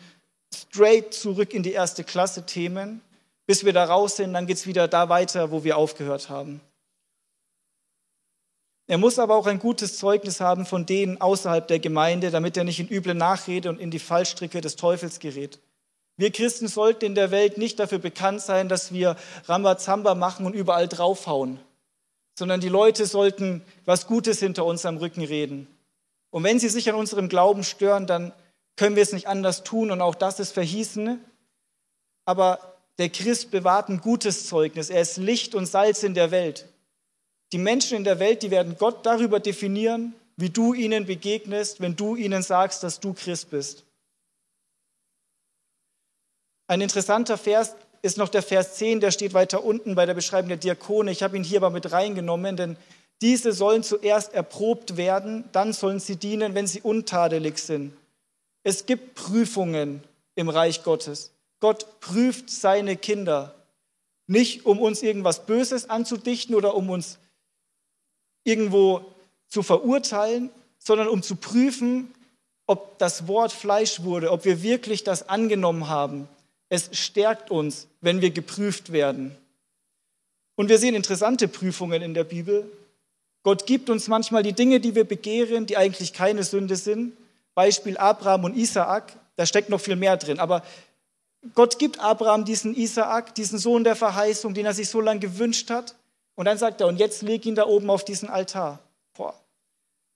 straight 0.54 1.12
zurück 1.14 1.54
in 1.54 1.62
die 1.62 1.72
erste 1.72 2.04
Klasse 2.04 2.46
Themen. 2.46 3.00
Bis 3.46 3.64
wir 3.64 3.72
da 3.72 3.84
raus 3.84 4.16
sind, 4.16 4.32
dann 4.32 4.46
geht 4.46 4.56
es 4.56 4.66
wieder 4.66 4.88
da 4.88 5.08
weiter, 5.08 5.50
wo 5.50 5.64
wir 5.64 5.76
aufgehört 5.76 6.30
haben. 6.30 6.60
Er 8.86 8.98
muss 8.98 9.18
aber 9.18 9.36
auch 9.36 9.46
ein 9.46 9.58
gutes 9.58 9.98
Zeugnis 9.98 10.40
haben 10.40 10.66
von 10.66 10.86
denen 10.86 11.20
außerhalb 11.20 11.66
der 11.66 11.78
Gemeinde, 11.78 12.30
damit 12.30 12.56
er 12.56 12.64
nicht 12.64 12.80
in 12.80 12.88
üble 12.88 13.14
Nachrede 13.14 13.68
und 13.68 13.80
in 13.80 13.90
die 13.90 13.98
Fallstricke 13.98 14.60
des 14.60 14.76
Teufels 14.76 15.20
gerät. 15.20 15.58
Wir 16.16 16.30
Christen 16.30 16.68
sollten 16.68 17.06
in 17.06 17.14
der 17.14 17.30
Welt 17.30 17.58
nicht 17.58 17.78
dafür 17.78 17.98
bekannt 17.98 18.40
sein, 18.40 18.68
dass 18.68 18.92
wir 18.92 19.16
Rambazamba 19.46 20.14
machen 20.14 20.46
und 20.46 20.54
überall 20.54 20.88
draufhauen 20.88 21.58
sondern 22.34 22.60
die 22.60 22.68
Leute 22.68 23.06
sollten 23.06 23.62
was 23.84 24.06
Gutes 24.06 24.40
hinter 24.40 24.64
unserem 24.64 24.96
Rücken 24.96 25.22
reden. 25.22 25.68
Und 26.34 26.42
wenn 26.42 26.58
sie 26.58 26.68
sich 26.68 26.90
an 26.90 26.96
unserem 26.96 27.28
Glauben 27.28 27.62
stören, 27.62 28.08
dann 28.08 28.32
können 28.74 28.96
wir 28.96 29.04
es 29.04 29.12
nicht 29.12 29.28
anders 29.28 29.62
tun 29.62 29.92
und 29.92 30.00
auch 30.00 30.16
das 30.16 30.40
ist 30.40 30.50
verhießen. 30.50 31.24
Aber 32.24 32.58
der 32.98 33.08
Christ 33.08 33.52
bewahrt 33.52 33.88
ein 33.88 34.00
gutes 34.00 34.48
Zeugnis. 34.48 34.90
Er 34.90 35.02
ist 35.02 35.16
Licht 35.16 35.54
und 35.54 35.66
Salz 35.66 36.02
in 36.02 36.12
der 36.12 36.32
Welt. 36.32 36.66
Die 37.52 37.58
Menschen 37.58 37.96
in 37.96 38.02
der 38.02 38.18
Welt, 38.18 38.42
die 38.42 38.50
werden 38.50 38.74
Gott 38.76 39.06
darüber 39.06 39.38
definieren, 39.38 40.12
wie 40.34 40.50
du 40.50 40.74
ihnen 40.74 41.06
begegnest, 41.06 41.80
wenn 41.80 41.94
du 41.94 42.16
ihnen 42.16 42.42
sagst, 42.42 42.82
dass 42.82 42.98
du 42.98 43.14
Christ 43.14 43.50
bist. 43.50 43.84
Ein 46.66 46.80
interessanter 46.80 47.38
Vers 47.38 47.76
ist 48.02 48.18
noch 48.18 48.28
der 48.28 48.42
Vers 48.42 48.74
10, 48.74 48.98
der 48.98 49.12
steht 49.12 49.34
weiter 49.34 49.62
unten 49.62 49.94
bei 49.94 50.04
der 50.04 50.14
Beschreibung 50.14 50.48
der 50.48 50.58
Diakone. 50.58 51.12
Ich 51.12 51.22
habe 51.22 51.36
ihn 51.36 51.44
hier 51.44 51.60
aber 51.60 51.70
mit 51.70 51.92
reingenommen, 51.92 52.56
denn 52.56 52.76
diese 53.24 53.54
sollen 53.54 53.82
zuerst 53.82 54.34
erprobt 54.34 54.98
werden, 54.98 55.44
dann 55.52 55.72
sollen 55.72 55.98
sie 55.98 56.16
dienen, 56.16 56.54
wenn 56.54 56.66
sie 56.66 56.82
untadelig 56.82 57.56
sind. 57.56 57.96
Es 58.64 58.84
gibt 58.84 59.14
Prüfungen 59.14 60.04
im 60.34 60.50
Reich 60.50 60.84
Gottes. 60.84 61.30
Gott 61.58 62.00
prüft 62.00 62.50
seine 62.50 62.98
Kinder. 62.98 63.54
Nicht, 64.26 64.66
um 64.66 64.78
uns 64.78 65.02
irgendwas 65.02 65.46
Böses 65.46 65.88
anzudichten 65.88 66.54
oder 66.54 66.74
um 66.74 66.90
uns 66.90 67.16
irgendwo 68.44 69.06
zu 69.48 69.62
verurteilen, 69.62 70.50
sondern 70.78 71.08
um 71.08 71.22
zu 71.22 71.36
prüfen, 71.36 72.12
ob 72.66 72.98
das 72.98 73.26
Wort 73.26 73.52
Fleisch 73.52 74.02
wurde, 74.02 74.32
ob 74.32 74.44
wir 74.44 74.62
wirklich 74.62 75.02
das 75.02 75.30
angenommen 75.30 75.88
haben. 75.88 76.28
Es 76.68 76.90
stärkt 76.92 77.50
uns, 77.50 77.86
wenn 78.02 78.20
wir 78.20 78.32
geprüft 78.32 78.92
werden. 78.92 79.34
Und 80.56 80.68
wir 80.68 80.76
sehen 80.78 80.94
interessante 80.94 81.48
Prüfungen 81.48 82.02
in 82.02 82.12
der 82.12 82.24
Bibel. 82.24 82.70
Gott 83.44 83.66
gibt 83.66 83.90
uns 83.90 84.08
manchmal 84.08 84.42
die 84.42 84.54
Dinge, 84.54 84.80
die 84.80 84.94
wir 84.94 85.04
begehren, 85.04 85.66
die 85.66 85.76
eigentlich 85.76 86.14
keine 86.14 86.42
Sünde 86.42 86.76
sind. 86.76 87.16
Beispiel 87.54 87.96
Abraham 87.98 88.44
und 88.44 88.56
Isaak. 88.56 89.12
Da 89.36 89.44
steckt 89.46 89.68
noch 89.68 89.80
viel 89.80 89.96
mehr 89.96 90.16
drin. 90.16 90.40
Aber 90.40 90.64
Gott 91.54 91.78
gibt 91.78 92.00
Abraham 92.00 92.46
diesen 92.46 92.74
Isaak, 92.74 93.34
diesen 93.34 93.58
Sohn 93.58 93.84
der 93.84 93.96
Verheißung, 93.96 94.54
den 94.54 94.64
er 94.64 94.72
sich 94.72 94.88
so 94.88 95.00
lange 95.00 95.20
gewünscht 95.20 95.68
hat. 95.68 95.94
Und 96.36 96.46
dann 96.46 96.56
sagt 96.56 96.80
er, 96.80 96.86
und 96.86 96.98
jetzt 96.98 97.20
leg 97.20 97.44
ihn 97.44 97.54
da 97.54 97.66
oben 97.66 97.90
auf 97.90 98.04
diesen 98.04 98.30
Altar. 98.30 98.78
Boah, 99.14 99.34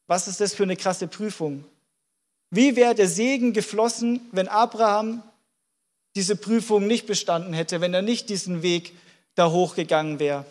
was 0.07 0.27
ist 0.27 0.41
das 0.41 0.55
für 0.55 0.63
eine 0.63 0.77
krasse 0.77 1.07
Prüfung? 1.07 1.65
Wie 2.51 2.77
wäre 2.77 2.95
der 2.95 3.09
Segen 3.09 3.53
geflossen, 3.53 4.27
wenn 4.33 4.49
Abraham 4.49 5.23
diese 6.17 6.35
Prüfung 6.35 6.87
nicht 6.87 7.07
bestanden 7.07 7.53
hätte, 7.53 7.83
wenn 7.83 7.93
er 7.93 8.01
nicht 8.01 8.31
diesen 8.31 8.63
Weg 8.63 8.95
da 9.35 9.51
hochgegangen 9.51 10.19
wäre? 10.19 10.47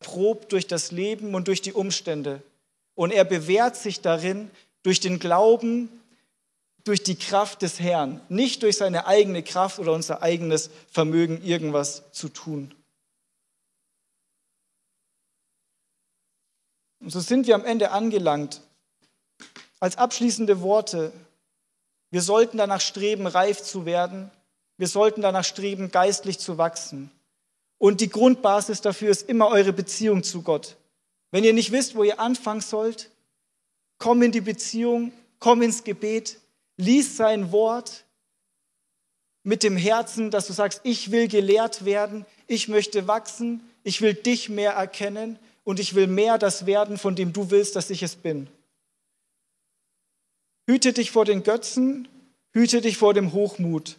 Probt 0.00 0.52
durch 0.52 0.66
das 0.66 0.90
Leben 0.90 1.34
und 1.34 1.48
durch 1.48 1.62
die 1.62 1.72
Umstände. 1.72 2.42
Und 2.94 3.12
er 3.12 3.24
bewährt 3.24 3.76
sich 3.76 4.00
darin 4.00 4.50
durch 4.82 5.00
den 5.00 5.18
Glauben, 5.18 5.88
durch 6.84 7.02
die 7.02 7.16
Kraft 7.16 7.62
des 7.62 7.80
Herrn, 7.80 8.20
nicht 8.28 8.62
durch 8.62 8.78
seine 8.78 9.06
eigene 9.06 9.42
Kraft 9.42 9.78
oder 9.78 9.92
unser 9.92 10.22
eigenes 10.22 10.70
Vermögen, 10.90 11.42
irgendwas 11.42 12.10
zu 12.12 12.28
tun. 12.28 12.74
Und 17.00 17.10
so 17.10 17.20
sind 17.20 17.46
wir 17.46 17.54
am 17.54 17.64
Ende 17.64 17.90
angelangt. 17.90 18.62
Als 19.80 19.96
abschließende 19.96 20.60
Worte, 20.60 21.12
wir 22.10 22.22
sollten 22.22 22.56
danach 22.58 22.80
streben, 22.80 23.26
reif 23.26 23.62
zu 23.62 23.84
werden. 23.84 24.30
Wir 24.76 24.88
sollten 24.88 25.20
danach 25.20 25.44
streben, 25.44 25.90
geistlich 25.90 26.38
zu 26.38 26.58
wachsen. 26.58 27.10
Und 27.78 28.00
die 28.00 28.10
Grundbasis 28.10 28.80
dafür 28.80 29.10
ist 29.10 29.28
immer 29.28 29.48
eure 29.48 29.72
Beziehung 29.72 30.22
zu 30.22 30.42
Gott. 30.42 30.76
Wenn 31.30 31.44
ihr 31.44 31.52
nicht 31.52 31.72
wisst, 31.72 31.94
wo 31.94 32.02
ihr 32.02 32.18
anfangen 32.18 32.60
sollt, 32.60 33.10
komm 33.98 34.22
in 34.22 34.32
die 34.32 34.40
Beziehung, 34.40 35.12
komm 35.38 35.62
ins 35.62 35.84
Gebet, 35.84 36.38
lies 36.76 37.16
sein 37.16 37.52
Wort 37.52 38.04
mit 39.42 39.62
dem 39.62 39.76
Herzen, 39.76 40.30
dass 40.30 40.46
du 40.46 40.52
sagst, 40.52 40.80
ich 40.84 41.10
will 41.10 41.28
gelehrt 41.28 41.84
werden, 41.84 42.26
ich 42.46 42.68
möchte 42.68 43.06
wachsen, 43.06 43.60
ich 43.84 44.00
will 44.00 44.14
dich 44.14 44.48
mehr 44.48 44.72
erkennen 44.72 45.38
und 45.64 45.80
ich 45.80 45.94
will 45.94 46.06
mehr 46.06 46.38
das 46.38 46.66
werden, 46.66 46.98
von 46.98 47.14
dem 47.14 47.32
du 47.32 47.50
willst, 47.50 47.76
dass 47.76 47.90
ich 47.90 48.02
es 48.02 48.16
bin. 48.16 48.48
Hüte 50.66 50.92
dich 50.92 51.10
vor 51.10 51.24
den 51.24 51.44
Götzen, 51.44 52.08
hüte 52.52 52.80
dich 52.80 52.98
vor 52.98 53.14
dem 53.14 53.32
Hochmut. 53.32 53.96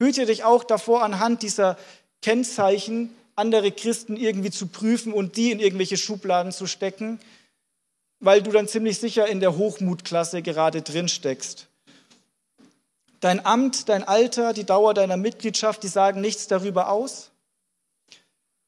Hüte 0.00 0.26
dich 0.26 0.42
auch 0.42 0.64
davor, 0.64 1.02
anhand 1.02 1.42
dieser 1.42 1.78
Kennzeichen 2.22 3.14
andere 3.34 3.72
Christen 3.72 4.16
irgendwie 4.16 4.50
zu 4.50 4.66
prüfen 4.66 5.12
und 5.12 5.36
die 5.36 5.50
in 5.50 5.60
irgendwelche 5.60 5.96
Schubladen 5.96 6.52
zu 6.52 6.66
stecken, 6.66 7.20
weil 8.20 8.42
du 8.42 8.52
dann 8.52 8.68
ziemlich 8.68 8.98
sicher 8.98 9.26
in 9.26 9.40
der 9.40 9.56
Hochmutklasse 9.56 10.42
gerade 10.42 10.82
drin 10.82 11.08
steckst. 11.08 11.66
Dein 13.20 13.44
Amt, 13.44 13.88
dein 13.88 14.04
Alter, 14.04 14.52
die 14.52 14.64
Dauer 14.64 14.94
deiner 14.94 15.16
Mitgliedschaft, 15.16 15.82
die 15.82 15.88
sagen 15.88 16.20
nichts 16.20 16.48
darüber 16.48 16.90
aus. 16.90 17.30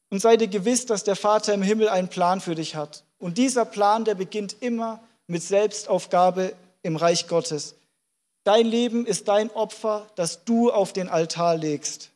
Und 0.09 0.21
sei 0.21 0.37
dir 0.37 0.47
gewiss, 0.47 0.85
dass 0.85 1.03
der 1.03 1.15
Vater 1.15 1.53
im 1.53 1.61
Himmel 1.61 1.89
einen 1.89 2.07
Plan 2.07 2.39
für 2.39 2.55
dich 2.55 2.75
hat. 2.75 3.03
Und 3.17 3.37
dieser 3.37 3.65
Plan, 3.65 4.05
der 4.05 4.15
beginnt 4.15 4.57
immer 4.61 5.03
mit 5.27 5.43
Selbstaufgabe 5.43 6.53
im 6.83 6.95
Reich 6.95 7.27
Gottes. 7.27 7.75
Dein 8.43 8.65
Leben 8.65 9.05
ist 9.05 9.27
dein 9.27 9.49
Opfer, 9.51 10.07
das 10.15 10.45
du 10.45 10.71
auf 10.71 10.93
den 10.93 11.09
Altar 11.09 11.57
legst. 11.57 12.11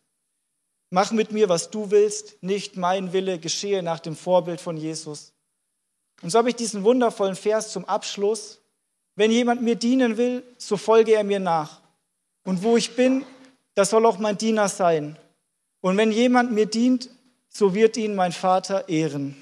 Mach 0.92 1.12
mit 1.12 1.32
mir, 1.32 1.50
was 1.50 1.70
du 1.70 1.92
willst, 1.92 2.42
nicht 2.42 2.76
mein 2.76 3.14
Wille 3.14 3.40
geschehe 3.40 3.84
nach 3.84 4.00
dem 4.00 4.16
Vorbild 4.16 4.60
von 4.60 4.76
Jesus. 4.76 5.34
Und 6.22 6.32
so 6.32 6.40
habe 6.40 6.50
ich 6.50 6.56
diesen 6.56 6.84
wundervollen 6.84 7.36
Vers 7.36 7.72
zum 7.72 7.86
Abschluss. 7.86 8.60
Wenn 9.16 9.32
jemand 9.32 9.62
mir 9.62 9.76
dienen 9.76 10.18
will, 10.18 10.44
so 10.58 10.78
folge 10.78 11.14
er 11.14 11.24
mir 11.24 11.40
nach. 11.40 11.82
Und 12.44 12.64
wo 12.64 12.76
ich 12.76 12.96
bin, 12.96 13.24
das 13.76 13.92
soll 13.92 14.06
auch 14.06 14.18
mein 14.18 14.38
Diener 14.38 14.68
sein. 14.68 15.18
Und 15.82 15.98
wenn 15.98 16.12
jemand 16.12 16.52
mir 16.52 16.66
dient, 16.66 17.10
so 17.50 17.74
wird 17.74 17.98
ihn 17.98 18.16
mein 18.16 18.32
Vater 18.32 18.90
ehren. 18.90 19.36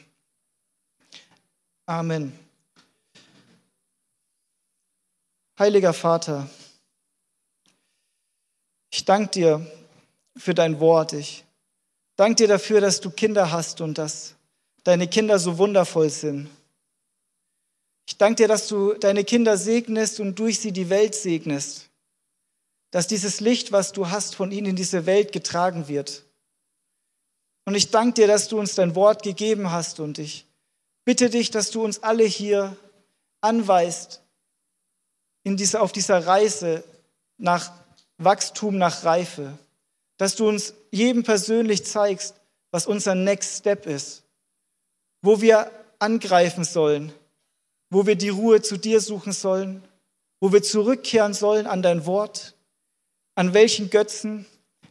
Amen. 1.86 2.38
Heiliger 5.58 5.94
Vater, 5.94 6.48
ich 8.92 9.06
danke 9.06 9.32
dir 9.32 9.77
für 10.38 10.54
dein 10.54 10.80
Wort. 10.80 11.14
Ich 11.14 11.44
danke 12.16 12.36
dir 12.36 12.48
dafür, 12.48 12.82
dass 12.82 13.02
du 13.02 13.10
Kinder 13.10 13.52
hast 13.52 13.82
und 13.82 13.98
dass 13.98 14.36
deine 14.84 15.08
Kinder 15.08 15.40
so 15.40 15.58
wundervoll 15.58 16.10
sind. 16.10 16.50
Ich 18.08 18.18
danke 18.18 18.44
dir, 18.44 18.48
dass 18.48 18.68
du 18.68 18.94
deine 18.94 19.24
Kinder 19.24 19.58
segnest 19.58 20.20
und 20.20 20.40
durch 20.40 20.60
sie 20.60 20.72
die 20.72 20.90
Welt 20.90 21.14
segnest 21.14 21.88
dass 22.92 23.08
dieses 23.08 23.40
Licht, 23.40 23.72
was 23.72 23.92
du 23.92 24.10
hast, 24.10 24.36
von 24.36 24.52
ihnen 24.52 24.68
in 24.68 24.76
diese 24.76 25.06
Welt 25.06 25.32
getragen 25.32 25.88
wird. 25.88 26.24
Und 27.66 27.76
ich 27.76 27.92
danke 27.92 28.14
dir, 28.22 28.28
dass 28.28 28.48
du 28.48 28.60
uns 28.60 28.76
dein 28.76 28.96
Wort 28.96 29.24
gegeben 29.24 29.72
hast 29.72 30.00
und 30.00 30.20
ich 30.20 30.46
bitte 31.04 31.30
dich, 31.30 31.52
dass 31.52 31.70
du 31.72 31.84
uns 31.84 32.02
alle 32.02 32.24
hier 32.24 32.78
anweist 33.42 34.22
in 35.44 35.58
dieser, 35.58 35.82
auf 35.82 35.92
dieser 35.92 36.26
Reise 36.26 36.84
nach 37.38 37.72
Wachstum, 38.18 38.78
nach 38.78 39.04
Reife, 39.04 39.58
dass 40.18 40.36
du 40.36 40.48
uns 40.48 40.74
jedem 40.92 41.24
persönlich 41.24 41.86
zeigst, 41.86 42.36
was 42.72 42.88
unser 42.88 43.16
Next 43.16 43.60
Step 43.60 43.86
ist, 43.86 44.24
wo 45.22 45.42
wir 45.42 45.72
angreifen 46.00 46.64
sollen, 46.64 47.14
wo 47.90 48.06
wir 48.06 48.16
die 48.16 48.30
Ruhe 48.30 48.62
zu 48.62 48.78
dir 48.78 49.02
suchen 49.02 49.32
sollen, 49.32 49.84
wo 50.40 50.52
wir 50.52 50.62
zurückkehren 50.62 51.34
sollen 51.34 51.66
an 51.68 51.82
dein 51.82 52.06
Wort 52.06 52.56
an 53.38 53.54
welchen 53.54 53.92
Götzen 53.92 54.48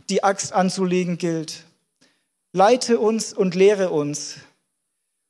die 0.09 0.23
Axt 0.23 0.53
anzulegen 0.53 1.19
gilt. 1.19 1.65
Leite 2.53 3.01
uns 3.01 3.33
und 3.33 3.57
lehre 3.57 3.91
uns 3.91 4.37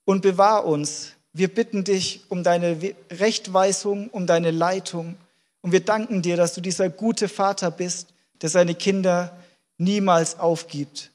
und 0.04 0.20
bewahr 0.20 0.66
uns. 0.66 1.12
Wir 1.32 1.48
bitten 1.48 1.82
dich 1.82 2.20
um 2.28 2.44
deine 2.44 2.78
Rechtweisung, 3.10 4.10
um 4.10 4.26
deine 4.26 4.50
Leitung. 4.50 5.16
Und 5.62 5.72
wir 5.72 5.80
danken 5.80 6.20
dir, 6.20 6.36
dass 6.36 6.52
du 6.52 6.60
dieser 6.60 6.90
gute 6.90 7.28
Vater 7.28 7.70
bist, 7.70 8.08
der 8.42 8.50
seine 8.50 8.74
Kinder 8.74 9.34
niemals 9.78 10.38
aufgibt. 10.38 11.10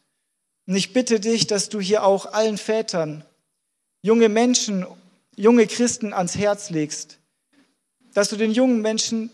Und 0.68 0.76
ich 0.76 0.94
bitte 0.94 1.20
dich, 1.20 1.48
dass 1.48 1.70
du 1.70 1.80
hier 1.80 2.04
auch 2.04 2.34
allen 2.34 2.58
Vätern, 2.58 3.26
junge 4.02 4.30
Menschen, 4.30 4.86
junge 5.36 5.68
Christen 5.68 6.14
ans 6.14 6.38
Herz 6.38 6.70
legst, 6.70 7.18
dass 8.14 8.30
du 8.30 8.36
den 8.36 8.52
jungen 8.52 8.82
Menschen 8.82 9.30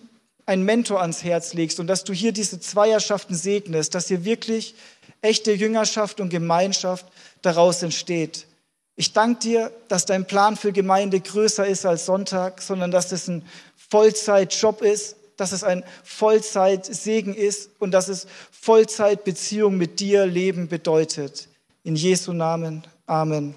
einen 0.46 0.64
Mentor 0.64 1.02
ans 1.02 1.24
Herz 1.24 1.54
legst 1.54 1.80
und 1.80 1.88
dass 1.88 2.06
du 2.06 2.14
hier 2.14 2.32
diese 2.32 2.60
Zweierschaften 2.60 3.36
segnest, 3.36 3.94
dass 3.96 4.08
hier 4.08 4.24
wirklich 4.24 4.76
echte 5.22 5.52
Jüngerschaft 5.52 6.22
und 6.22 6.30
Gemeinschaft 6.30 7.06
daraus 7.42 7.84
entsteht. 7.84 8.48
Ich 8.96 9.14
danke 9.14 9.42
dir, 9.42 9.72
dass 9.90 10.06
dein 10.06 10.26
Plan 10.26 10.56
für 10.56 10.72
Gemeinde 10.72 11.20
größer 11.20 11.68
ist 11.68 11.86
als 11.86 12.06
Sonntag, 12.06 12.62
sondern 12.62 12.92
dass 12.92 13.12
es 13.12 13.28
ein 13.28 13.46
Vollzeitjob 13.76 14.82
ist, 14.82 15.18
dass 15.38 15.52
es 15.52 15.64
ein 15.64 15.84
Vollzeitsegen 16.04 17.34
ist 17.34 17.70
und 17.80 17.92
dass 17.92 18.10
es 18.10 18.28
Vollzeitbeziehung 18.52 19.78
mit 19.78 20.00
dir 20.00 20.26
Leben 20.26 20.68
bedeutet. 20.68 21.48
In 21.84 21.96
Jesu 21.96 22.34
Namen. 22.34 22.84
Amen. 23.06 23.56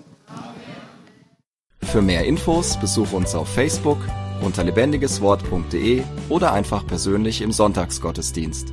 Für 1.83 2.03
mehr 2.03 2.25
Infos 2.25 2.79
besuche 2.79 3.17
uns 3.17 3.35
auf 3.35 3.49
Facebook 3.49 3.99
unter 4.43 4.63
lebendigeswort.de 4.63 6.03
oder 6.29 6.53
einfach 6.53 6.87
persönlich 6.87 7.43
im 7.43 7.53
Sonntagsgottesdienst. 7.53 8.73